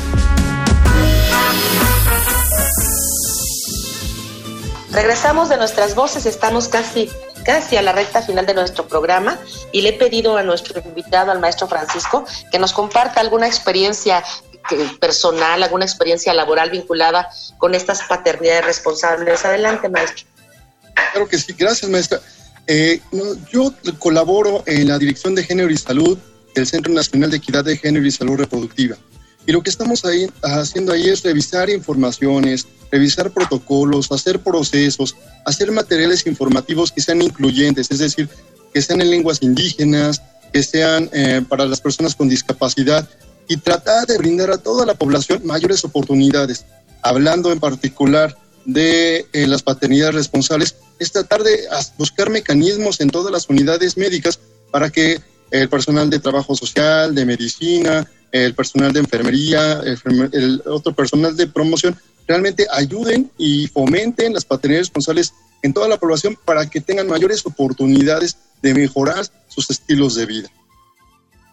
Regresamos 4.92 5.50
de 5.50 5.58
nuestras 5.58 5.94
voces, 5.94 6.24
estamos 6.24 6.68
casi 6.68 7.10
casi 7.44 7.76
a 7.76 7.82
la 7.82 7.92
recta 7.92 8.22
final 8.22 8.46
de 8.46 8.54
nuestro 8.54 8.88
programa 8.88 9.36
y 9.70 9.82
le 9.82 9.90
he 9.90 9.92
pedido 9.92 10.38
a 10.38 10.42
nuestro 10.42 10.80
invitado, 10.82 11.32
al 11.32 11.38
maestro 11.38 11.66
Francisco, 11.66 12.24
que 12.50 12.58
nos 12.58 12.72
comparta 12.72 13.20
alguna 13.20 13.46
experiencia 13.46 14.24
personal, 15.00 15.62
alguna 15.62 15.84
experiencia 15.84 16.32
laboral 16.32 16.70
vinculada 16.70 17.28
con 17.58 17.74
estas 17.74 18.04
paternidades 18.04 18.64
responsables. 18.64 19.44
Adelante, 19.44 19.90
maestro. 19.90 20.27
Claro 21.12 21.28
que 21.28 21.38
sí, 21.38 21.54
gracias, 21.56 21.90
maestra. 21.90 22.20
Eh, 22.66 23.00
yo 23.50 23.74
colaboro 23.98 24.62
en 24.66 24.88
la 24.88 24.98
Dirección 24.98 25.34
de 25.34 25.42
Género 25.42 25.70
y 25.70 25.76
Salud 25.76 26.18
del 26.54 26.66
Centro 26.66 26.92
Nacional 26.92 27.30
de 27.30 27.38
Equidad 27.38 27.64
de 27.64 27.76
Género 27.76 28.06
y 28.06 28.10
Salud 28.10 28.36
Reproductiva. 28.36 28.96
Y 29.46 29.52
lo 29.52 29.62
que 29.62 29.70
estamos 29.70 30.04
ahí, 30.04 30.28
haciendo 30.42 30.92
ahí 30.92 31.08
es 31.08 31.22
revisar 31.22 31.70
informaciones, 31.70 32.66
revisar 32.92 33.30
protocolos, 33.30 34.12
hacer 34.12 34.40
procesos, 34.40 35.16
hacer 35.46 35.72
materiales 35.72 36.26
informativos 36.26 36.92
que 36.92 37.00
sean 37.00 37.22
incluyentes, 37.22 37.90
es 37.90 37.98
decir, 37.98 38.28
que 38.74 38.82
sean 38.82 39.00
en 39.00 39.10
lenguas 39.10 39.42
indígenas, 39.42 40.20
que 40.52 40.62
sean 40.62 41.08
eh, 41.14 41.42
para 41.48 41.64
las 41.64 41.80
personas 41.80 42.14
con 42.14 42.28
discapacidad 42.28 43.08
y 43.48 43.56
tratar 43.56 44.06
de 44.06 44.18
brindar 44.18 44.50
a 44.50 44.58
toda 44.58 44.84
la 44.84 44.94
población 44.94 45.40
mayores 45.46 45.82
oportunidades. 45.84 46.66
Hablando 47.00 47.50
en 47.50 47.60
particular 47.60 48.36
de 48.68 49.26
eh, 49.32 49.46
las 49.46 49.62
paternidades 49.62 50.14
responsables, 50.14 50.76
es 50.98 51.10
tratar 51.10 51.42
de 51.42 51.58
buscar 51.96 52.28
mecanismos 52.28 53.00
en 53.00 53.08
todas 53.08 53.32
las 53.32 53.48
unidades 53.48 53.96
médicas 53.96 54.38
para 54.70 54.90
que 54.90 55.22
el 55.50 55.70
personal 55.70 56.10
de 56.10 56.18
trabajo 56.18 56.54
social, 56.54 57.14
de 57.14 57.24
medicina, 57.24 58.06
el 58.30 58.54
personal 58.54 58.92
de 58.92 59.00
enfermería, 59.00 59.80
el, 59.80 60.62
otro 60.66 60.92
personal 60.94 61.34
de 61.34 61.46
promoción, 61.46 61.98
realmente 62.26 62.66
ayuden 62.70 63.30
y 63.38 63.68
fomenten 63.68 64.34
las 64.34 64.44
paternidades 64.44 64.88
responsables 64.88 65.32
en 65.62 65.72
toda 65.72 65.88
la 65.88 65.96
población 65.96 66.38
para 66.44 66.68
que 66.68 66.82
tengan 66.82 67.08
mayores 67.08 67.46
oportunidades 67.46 68.36
de 68.60 68.74
mejorar 68.74 69.24
sus 69.48 69.70
estilos 69.70 70.14
de 70.14 70.26
vida. 70.26 70.48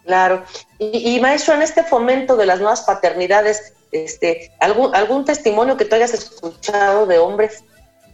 Claro. 0.04 0.44
Y, 0.78 1.18
maestro, 1.20 1.54
en 1.54 1.62
este 1.62 1.82
fomento 1.82 2.36
de 2.36 2.44
las 2.44 2.58
nuevas 2.60 2.82
paternidades, 2.82 3.72
este, 4.04 4.52
¿algún, 4.60 4.94
algún 4.94 5.24
testimonio 5.24 5.76
que 5.76 5.84
tú 5.84 5.94
hayas 5.94 6.14
escuchado 6.14 7.06
de 7.06 7.18
hombres? 7.18 7.64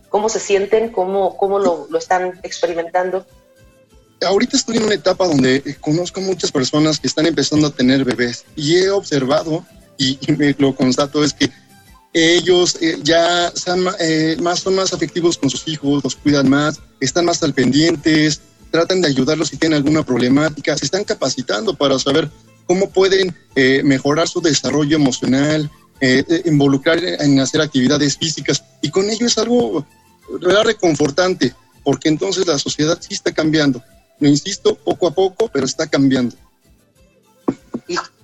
¿Cómo 0.09 0.29
se 0.29 0.41
sienten? 0.41 0.91
¿Cómo, 0.91 1.37
cómo 1.37 1.59
lo, 1.59 1.87
lo 1.91 1.99
están 1.99 2.41
experimentando? 2.43 3.27
ahorita 4.25 4.57
estoy 4.57 4.77
en 4.77 4.85
una 4.85 4.95
etapa 4.95 5.27
donde 5.27 5.77
conozco 5.81 6.21
muchas 6.21 6.53
personas 6.53 7.01
que 7.01 7.07
están 7.07 7.27
empezando 7.27 7.67
a 7.67 7.71
tener 7.71 8.05
bebés 8.05 8.45
y 8.57 8.77
he 8.77 8.91
observado 8.91 9.65
y, 9.99 10.19
me 10.37 10.55
lo 10.59 10.75
constato 10.75 11.23
es 11.23 11.33
que 11.33 11.51
ellos 12.13 12.77
eh, 12.81 12.99
ya 13.03 13.53
son, 13.55 13.87
eh, 14.01 14.37
más, 14.41 14.61
son 14.61 14.75
más 14.75 14.93
afectivos 14.93 15.39
con 15.39 15.49
sus 15.49 15.67
hijos, 15.69 16.03
los 16.05 16.17
cuidan 16.17 16.49
más, 16.49 16.81
están 17.01 17.25
más 17.25 17.43
al 17.43 17.55
pendientes, 17.55 18.41
tratan 18.71 19.01
de 19.01 19.09
ayudarlos 19.09 19.49
si 19.49 19.57
tienen 19.57 19.79
alguna 19.79 20.03
problemática, 20.03 20.77
se 20.77 20.85
están 20.85 21.05
capacitando 21.05 21.75
para 21.75 21.99
saber 21.99 22.29
cómo 22.67 22.91
pueden 22.91 23.35
eh, 23.55 23.83
mejorar 23.85 24.29
su 24.29 24.41
desarrollo 24.41 24.97
emocional, 24.97 25.71
involucrar 26.45 26.99
en 26.99 27.39
hacer 27.39 27.61
actividades 27.61 28.17
físicas 28.17 28.65
y 28.81 28.91
con 28.91 29.09
ello 29.09 29.25
es 29.25 29.39
algo 29.39 29.87
reconfortante 30.65 31.55
porque 31.85 32.09
entonces 32.09 32.45
la 32.45 32.59
sociedad 32.59 32.99
sí 33.01 33.15
está 33.15 33.31
cambiando 33.31 33.81
lo 34.23 34.29
insisto, 34.29 34.77
poco 34.77 35.09
a 35.09 35.11
poco, 35.11 35.49
pero 35.49 35.67
está 35.67 35.89
cambiando. 35.89 36.37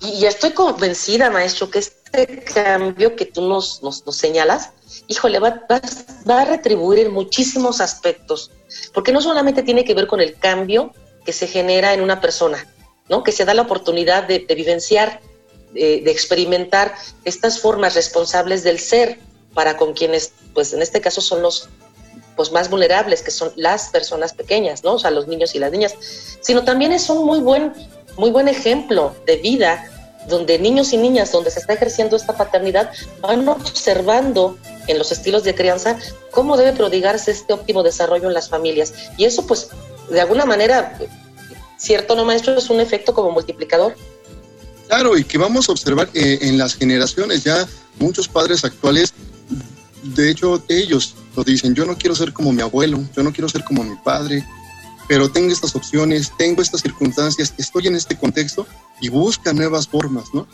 Y, 0.00 0.24
estoy 0.24 0.52
convencida, 0.52 1.28
maestro, 1.28 1.68
que 1.68 1.80
este 1.80 2.44
cambio 2.44 3.16
que 3.16 3.26
tú 3.26 3.42
nos, 3.42 3.82
nos, 3.82 4.04
señalas, 4.16 4.70
híjole, 5.08 5.40
va, 5.40 5.66
va, 5.68 6.40
a 6.40 6.44
retribuir 6.44 7.00
en 7.00 7.12
muchísimos 7.12 7.80
aspectos, 7.80 8.52
porque 8.94 9.12
no 9.12 9.20
solamente 9.20 9.64
tiene 9.64 9.84
que 9.84 9.94
ver 9.94 10.06
con 10.06 10.20
el 10.20 10.38
cambio 10.38 10.94
que 11.24 11.32
se 11.32 11.48
genera 11.48 11.92
en 11.92 12.00
una 12.00 12.20
persona, 12.20 12.64
que 13.24 13.32
se 13.32 13.44
da 13.44 13.54
la 13.54 13.62
oportunidad 13.62 14.24
de, 14.24 14.38
vivenciar, 14.54 15.20
de, 15.72 16.02
de, 16.02 16.10
experimentar 16.10 16.94
estas 17.24 17.58
formas 17.58 17.94
responsables 17.94 18.62
del 18.62 18.78
ser 18.78 19.18
para 19.54 19.76
con 19.76 19.94
quienes, 19.94 20.32
pues 20.54 20.72
en 20.72 20.82
este 20.82 21.00
caso 21.00 21.20
son 21.20 21.42
los 21.42 21.68
pues 22.36 22.52
más 22.52 22.70
vulnerables, 22.70 23.22
que 23.22 23.32
son 23.32 23.52
las 23.56 23.88
personas 23.88 24.32
pequeñas, 24.32 24.84
¿no? 24.84 24.94
O 24.94 24.98
sea, 25.00 25.10
los 25.10 25.26
niños 25.26 25.56
y 25.56 25.58
las 25.58 25.72
niñas, 25.72 25.96
sino 26.40 26.62
también 26.62 26.92
es 26.92 27.10
un 27.10 27.26
muy 27.26 27.40
buen, 27.40 27.72
muy 28.16 28.30
buen 28.30 28.46
ejemplo 28.46 29.12
de 29.26 29.36
vida 29.38 29.90
donde 30.28 30.58
niños 30.58 30.92
y 30.92 30.98
niñas, 30.98 31.32
donde 31.32 31.50
se 31.50 31.58
está 31.58 31.72
ejerciendo 31.72 32.16
esta 32.16 32.36
paternidad, 32.36 32.92
van 33.20 33.48
observando 33.48 34.56
en 34.86 34.98
los 34.98 35.10
estilos 35.10 35.42
de 35.42 35.54
crianza 35.54 35.98
cómo 36.30 36.56
debe 36.56 36.72
prodigarse 36.72 37.32
este 37.32 37.52
óptimo 37.52 37.82
desarrollo 37.82 38.28
en 38.28 38.34
las 38.34 38.48
familias. 38.48 38.94
Y 39.16 39.24
eso, 39.24 39.46
pues, 39.46 39.70
de 40.10 40.20
alguna 40.20 40.44
manera, 40.44 40.98
cierto, 41.78 42.14
¿no, 42.14 42.24
maestro? 42.24 42.56
Es 42.56 42.68
un 42.68 42.80
efecto 42.80 43.14
como 43.14 43.30
multiplicador. 43.30 43.94
Claro, 44.88 45.16
y 45.16 45.24
que 45.24 45.38
vamos 45.38 45.68
a 45.68 45.72
observar 45.72 46.10
eh, 46.14 46.38
en 46.42 46.58
las 46.58 46.74
generaciones 46.74 47.44
ya 47.44 47.66
muchos 47.98 48.28
padres 48.28 48.64
actuales, 48.64 49.12
de 50.02 50.30
hecho, 50.30 50.62
ellos 50.68 51.14
dicen, 51.44 51.74
yo 51.74 51.84
no 51.84 51.96
quiero 51.96 52.14
ser 52.14 52.32
como 52.32 52.52
mi 52.52 52.62
abuelo, 52.62 53.02
yo 53.14 53.22
no 53.22 53.32
quiero 53.32 53.48
ser 53.48 53.64
como 53.64 53.84
mi 53.84 53.96
padre, 53.96 54.44
pero 55.06 55.30
tengo 55.30 55.52
estas 55.52 55.74
opciones, 55.74 56.32
tengo 56.36 56.62
estas 56.62 56.82
circunstancias, 56.82 57.54
estoy 57.58 57.86
en 57.86 57.96
este 57.96 58.16
contexto 58.16 58.66
y 59.00 59.08
busca 59.08 59.52
nuevas 59.52 59.86
formas, 59.86 60.26
¿no? 60.34 60.46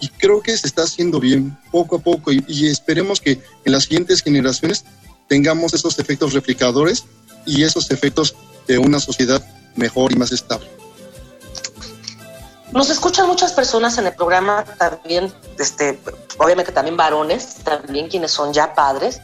Y 0.00 0.08
creo 0.08 0.40
que 0.40 0.56
se 0.56 0.66
está 0.66 0.82
haciendo 0.82 1.20
bien 1.20 1.58
poco 1.70 1.96
a 1.96 1.98
poco 1.98 2.32
y, 2.32 2.42
y 2.48 2.68
esperemos 2.68 3.20
que 3.20 3.40
en 3.64 3.72
las 3.72 3.84
siguientes 3.84 4.22
generaciones 4.22 4.84
tengamos 5.28 5.74
esos 5.74 5.98
efectos 5.98 6.32
replicadores 6.32 7.04
y 7.46 7.62
esos 7.64 7.90
efectos 7.90 8.34
de 8.66 8.78
una 8.78 8.98
sociedad 8.98 9.44
mejor 9.76 10.12
y 10.12 10.16
más 10.16 10.32
estable. 10.32 10.68
Nos 12.72 12.88
escuchan 12.88 13.26
muchas 13.26 13.52
personas 13.52 13.98
en 13.98 14.06
el 14.06 14.14
programa, 14.14 14.64
también, 14.78 15.32
este, 15.58 15.98
obviamente 16.38 16.70
también 16.70 16.96
varones, 16.96 17.56
también 17.64 18.08
quienes 18.08 18.30
son 18.30 18.52
ya 18.52 18.74
padres, 18.74 19.20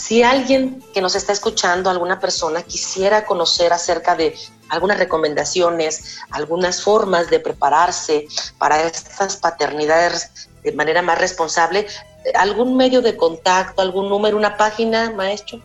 si 0.00 0.22
alguien 0.22 0.82
que 0.94 1.02
nos 1.02 1.14
está 1.14 1.34
escuchando, 1.34 1.90
alguna 1.90 2.18
persona, 2.20 2.62
quisiera 2.62 3.26
conocer 3.26 3.70
acerca 3.74 4.16
de 4.16 4.34
algunas 4.70 4.98
recomendaciones, 4.98 6.16
algunas 6.30 6.80
formas 6.80 7.28
de 7.28 7.38
prepararse 7.38 8.26
para 8.56 8.82
estas 8.82 9.36
paternidades 9.36 10.48
de 10.62 10.72
manera 10.72 11.02
más 11.02 11.18
responsable, 11.18 11.86
¿algún 12.34 12.78
medio 12.78 13.02
de 13.02 13.14
contacto, 13.16 13.82
algún 13.82 14.08
número, 14.08 14.38
una 14.38 14.56
página, 14.56 15.10
maestro? 15.10 15.60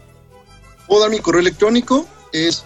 Puedo 0.85 1.03
dar 1.03 1.09
mi 1.09 1.19
correo 1.19 1.39
electrónico, 1.39 2.05
es 2.33 2.65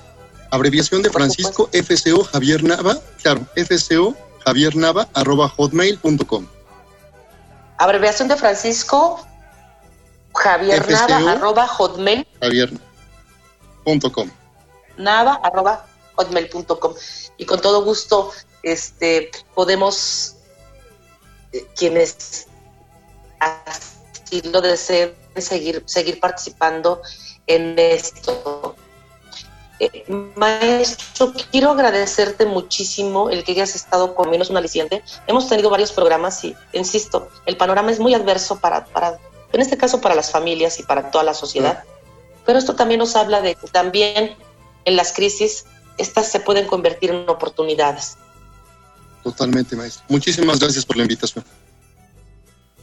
abreviación 0.51 1.01
de 1.01 1.09
Francisco 1.09 1.69
FCO 1.71 2.23
Javier 2.23 2.63
Nava, 2.63 2.97
claro, 3.21 3.45
FCO 3.55 4.15
Javier 4.45 4.75
Nava 4.75 5.07
arroba 5.13 5.51
hotmail.com. 5.55 6.47
Abreviación 7.77 8.27
de 8.27 8.35
Francisco 8.35 9.25
Javier 10.33 10.89
Nava, 10.89 11.31
arroba 11.31 11.65
hotmail. 11.65 12.25
Javier.com. 12.41 14.29
Nava, 14.97 15.39
arroba 15.43 15.85
hotmail.com. 16.15 16.93
Y 17.37 17.45
con 17.45 17.61
todo 17.61 17.83
gusto 17.83 18.31
este, 18.63 19.31
podemos, 19.55 20.35
eh, 21.53 21.65
quienes 21.75 22.47
así 23.39 24.41
lo 24.41 24.61
deseen, 24.61 25.13
seguir, 25.37 25.83
seguir 25.85 26.19
participando 26.19 27.01
en 27.47 27.79
esto. 27.79 28.58
Eh, 29.79 30.03
maestro, 30.35 31.33
quiero 31.51 31.71
agradecerte 31.71 32.45
muchísimo 32.45 33.29
el 33.29 33.43
que 33.43 33.53
hayas 33.53 33.75
estado 33.75 34.13
con 34.13 34.29
menos 34.29 34.49
un 34.49 34.57
aliciente. 34.57 35.03
Hemos 35.25 35.47
tenido 35.47 35.69
varios 35.69 35.91
programas 35.91 36.43
y, 36.43 36.55
insisto, 36.73 37.29
el 37.45 37.55
panorama 37.55 37.91
es 37.91 37.99
muy 37.99 38.13
adverso 38.13 38.59
para, 38.59 38.85
para 38.85 39.17
en 39.51 39.61
este 39.61 39.77
caso 39.77 40.01
para 40.01 40.15
las 40.15 40.31
familias 40.31 40.79
y 40.79 40.83
para 40.83 41.11
toda 41.11 41.23
la 41.23 41.33
sociedad. 41.33 41.83
Pero 42.45 42.59
esto 42.59 42.75
también 42.75 42.99
nos 42.99 43.15
habla 43.15 43.41
de 43.41 43.55
que 43.55 43.67
también 43.67 44.35
en 44.85 44.95
las 44.95 45.13
crisis 45.13 45.65
estas 45.97 46.27
se 46.31 46.39
pueden 46.39 46.67
convertir 46.67 47.11
en 47.11 47.29
oportunidades. 47.29 48.17
Totalmente, 49.23 49.75
maestro. 49.75 50.03
Muchísimas 50.07 50.59
gracias 50.59 50.85
por 50.85 50.97
la 50.97 51.03
invitación. 51.03 51.43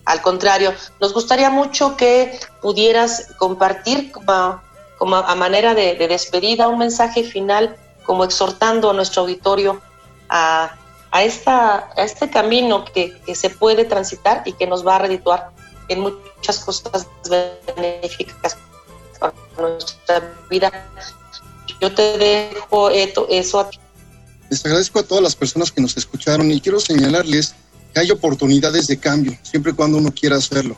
Al 0.05 0.23
contrario, 0.23 0.73
nos 1.01 1.13
gustaría 1.13 1.51
mucho 1.51 1.97
que 1.97 2.39
pudieras 2.63 3.29
compartir 3.39 4.13
como, 4.13 4.61
a 5.01 5.35
manera 5.35 5.75
de, 5.75 5.95
despedida 6.09 6.69
un 6.69 6.79
mensaje 6.79 7.25
final, 7.25 7.77
como 8.05 8.25
exhortando 8.25 8.91
a 8.91 8.93
nuestro 8.93 9.23
auditorio 9.23 9.81
a, 10.29 10.77
esta, 11.23 11.91
a 11.97 12.03
este 12.03 12.31
camino 12.31 12.85
que, 12.85 13.19
que 13.25 13.35
se 13.35 13.51
puede 13.51 13.85
transitar 13.85 14.43
y 14.45 14.53
que 14.53 14.67
nos 14.67 14.87
va 14.87 14.97
a 14.97 14.99
redituar 15.01 15.51
en 15.89 16.01
muchas 16.01 16.61
cosas 16.61 17.07
benéficas 17.77 18.57
para 19.19 19.33
nuestra 19.59 20.35
vida. 20.51 20.71
Yo 21.81 21.95
te 21.95 22.19
dejo 22.19 22.91
eso 22.91 23.61
a 23.61 23.71
ti. 23.71 23.79
Les 24.51 24.65
agradezco 24.65 25.01
a 25.01 25.03
todas 25.03 25.23
las 25.23 25.35
personas 25.35 25.73
que 25.73 25.81
nos 25.81 25.97
escucharon 25.97 26.51
y 26.51 26.61
quiero 26.61 26.81
señalarles 26.81 27.55
que 27.93 28.01
hay 28.01 28.11
oportunidades 28.11 28.87
de 28.87 28.99
cambio, 28.99 29.37
siempre 29.43 29.73
y 29.73 29.75
cuando 29.75 29.99
uno 29.99 30.13
quiera 30.13 30.37
hacerlo. 30.37 30.77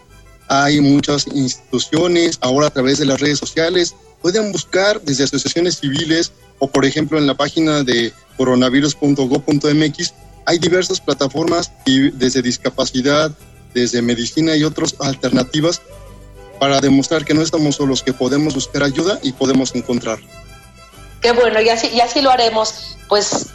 Hay 0.49 0.81
muchas 0.81 1.27
instituciones, 1.27 2.39
ahora 2.41 2.69
a 2.69 2.71
través 2.71 2.99
de 2.99 3.05
las 3.05 3.21
redes 3.21 3.39
sociales, 3.39 3.95
pueden 4.23 4.53
buscar 4.53 5.01
desde 5.03 5.25
asociaciones 5.25 5.79
civiles 5.79 6.33
o 6.59 6.69
por 6.69 6.85
ejemplo 6.85 7.19
en 7.19 7.27
la 7.27 7.35
página 7.35 7.83
de 7.83 8.13
coronavirus.go.mx 8.37 10.15
hay 10.47 10.59
diversas 10.59 11.01
plataformas 11.01 11.71
y 11.85 12.11
desde 12.11 12.41
discapacidad, 12.41 13.31
desde 13.75 14.01
medicina 14.01 14.57
y 14.57 14.65
otras 14.65 14.95
alternativas 14.99 15.83
para 16.59 16.81
demostrar 16.81 17.25
que 17.25 17.35
no 17.35 17.43
estamos 17.43 17.77
solos, 17.77 18.03
que 18.03 18.13
podemos 18.13 18.55
buscar 18.55 18.83
ayuda 18.83 19.19
y 19.23 19.33
podemos 19.33 19.75
encontrar. 19.75 20.19
Qué 21.21 21.33
bueno, 21.33 21.61
y 21.61 21.69
así, 21.69 21.89
y 21.89 22.01
así 22.01 22.21
lo 22.23 22.31
haremos. 22.31 22.97
Pues 23.09 23.47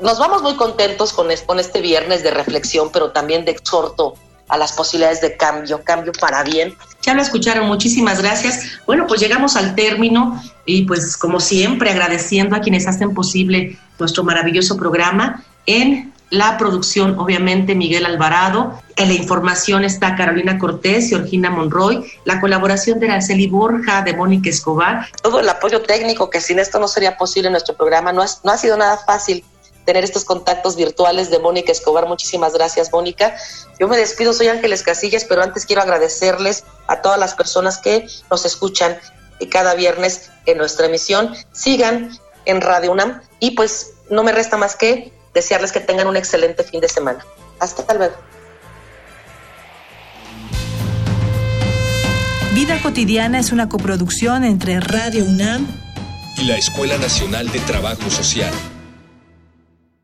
nos 0.00 0.18
vamos 0.18 0.42
muy 0.42 0.56
contentos 0.56 1.12
con, 1.12 1.28
con 1.46 1.60
este 1.60 1.80
viernes 1.80 2.22
de 2.22 2.30
reflexión, 2.30 2.90
pero 2.90 3.10
también 3.10 3.44
de 3.44 3.52
exhorto 3.52 4.14
a 4.50 4.56
las 4.56 4.72
posibilidades 4.72 5.20
de 5.20 5.36
cambio, 5.36 5.82
cambio 5.82 6.12
para 6.18 6.42
bien. 6.42 6.74
Ya 7.02 7.14
lo 7.14 7.22
escucharon, 7.22 7.66
muchísimas 7.66 8.20
gracias. 8.20 8.80
Bueno, 8.86 9.06
pues 9.06 9.20
llegamos 9.20 9.56
al 9.56 9.74
término 9.74 10.42
y 10.66 10.82
pues 10.82 11.16
como 11.16 11.40
siempre 11.40 11.90
agradeciendo 11.90 12.56
a 12.56 12.60
quienes 12.60 12.86
hacen 12.86 13.14
posible 13.14 13.78
nuestro 13.98 14.24
maravilloso 14.24 14.76
programa 14.76 15.44
en 15.66 16.12
la 16.30 16.56
producción, 16.58 17.18
obviamente, 17.18 17.74
Miguel 17.74 18.06
Alvarado. 18.06 18.80
En 18.96 19.08
la 19.08 19.14
información 19.14 19.84
está 19.84 20.14
Carolina 20.14 20.58
Cortés 20.58 21.10
y 21.10 21.16
Orgina 21.16 21.50
Monroy. 21.50 22.04
La 22.24 22.40
colaboración 22.40 23.00
de 23.00 23.10
Araceli 23.10 23.48
Borja, 23.48 24.02
de 24.02 24.14
Mónica 24.14 24.48
Escobar. 24.48 25.08
Todo 25.22 25.40
el 25.40 25.48
apoyo 25.48 25.82
técnico, 25.82 26.30
que 26.30 26.40
sin 26.40 26.60
esto 26.60 26.78
no 26.78 26.86
sería 26.86 27.16
posible 27.16 27.48
en 27.48 27.52
nuestro 27.52 27.76
programa. 27.76 28.12
No 28.12 28.22
ha, 28.22 28.26
no 28.44 28.52
ha 28.52 28.56
sido 28.56 28.76
nada 28.76 28.96
fácil 28.98 29.44
tener 29.90 30.04
estos 30.04 30.24
contactos 30.24 30.76
virtuales 30.76 31.30
de 31.30 31.40
Mónica 31.40 31.72
Escobar. 31.72 32.06
Muchísimas 32.06 32.52
gracias, 32.52 32.92
Mónica. 32.92 33.36
Yo 33.80 33.88
me 33.88 33.96
despido, 33.96 34.32
soy 34.32 34.46
Ángeles 34.46 34.84
Casillas, 34.84 35.24
pero 35.24 35.42
antes 35.42 35.66
quiero 35.66 35.82
agradecerles 35.82 36.62
a 36.86 37.02
todas 37.02 37.18
las 37.18 37.34
personas 37.34 37.78
que 37.78 38.06
nos 38.30 38.44
escuchan 38.44 38.96
cada 39.50 39.74
viernes 39.74 40.30
en 40.46 40.58
nuestra 40.58 40.86
emisión. 40.86 41.34
Sigan 41.50 42.16
en 42.44 42.60
Radio 42.60 42.92
UNAM 42.92 43.20
y 43.40 43.50
pues 43.56 43.94
no 44.10 44.22
me 44.22 44.30
resta 44.30 44.56
más 44.56 44.76
que 44.76 45.12
desearles 45.34 45.72
que 45.72 45.80
tengan 45.80 46.06
un 46.06 46.16
excelente 46.16 46.62
fin 46.62 46.80
de 46.80 46.88
semana. 46.88 47.26
Hasta 47.58 47.92
luego. 47.92 48.14
Vida 52.54 52.80
cotidiana 52.80 53.40
es 53.40 53.50
una 53.50 53.68
coproducción 53.68 54.44
entre 54.44 54.78
Radio 54.78 55.24
UNAM 55.24 55.66
y 56.36 56.44
la 56.44 56.56
Escuela 56.56 56.96
Nacional 56.96 57.50
de 57.50 57.58
Trabajo 57.58 58.08
Social. 58.08 58.54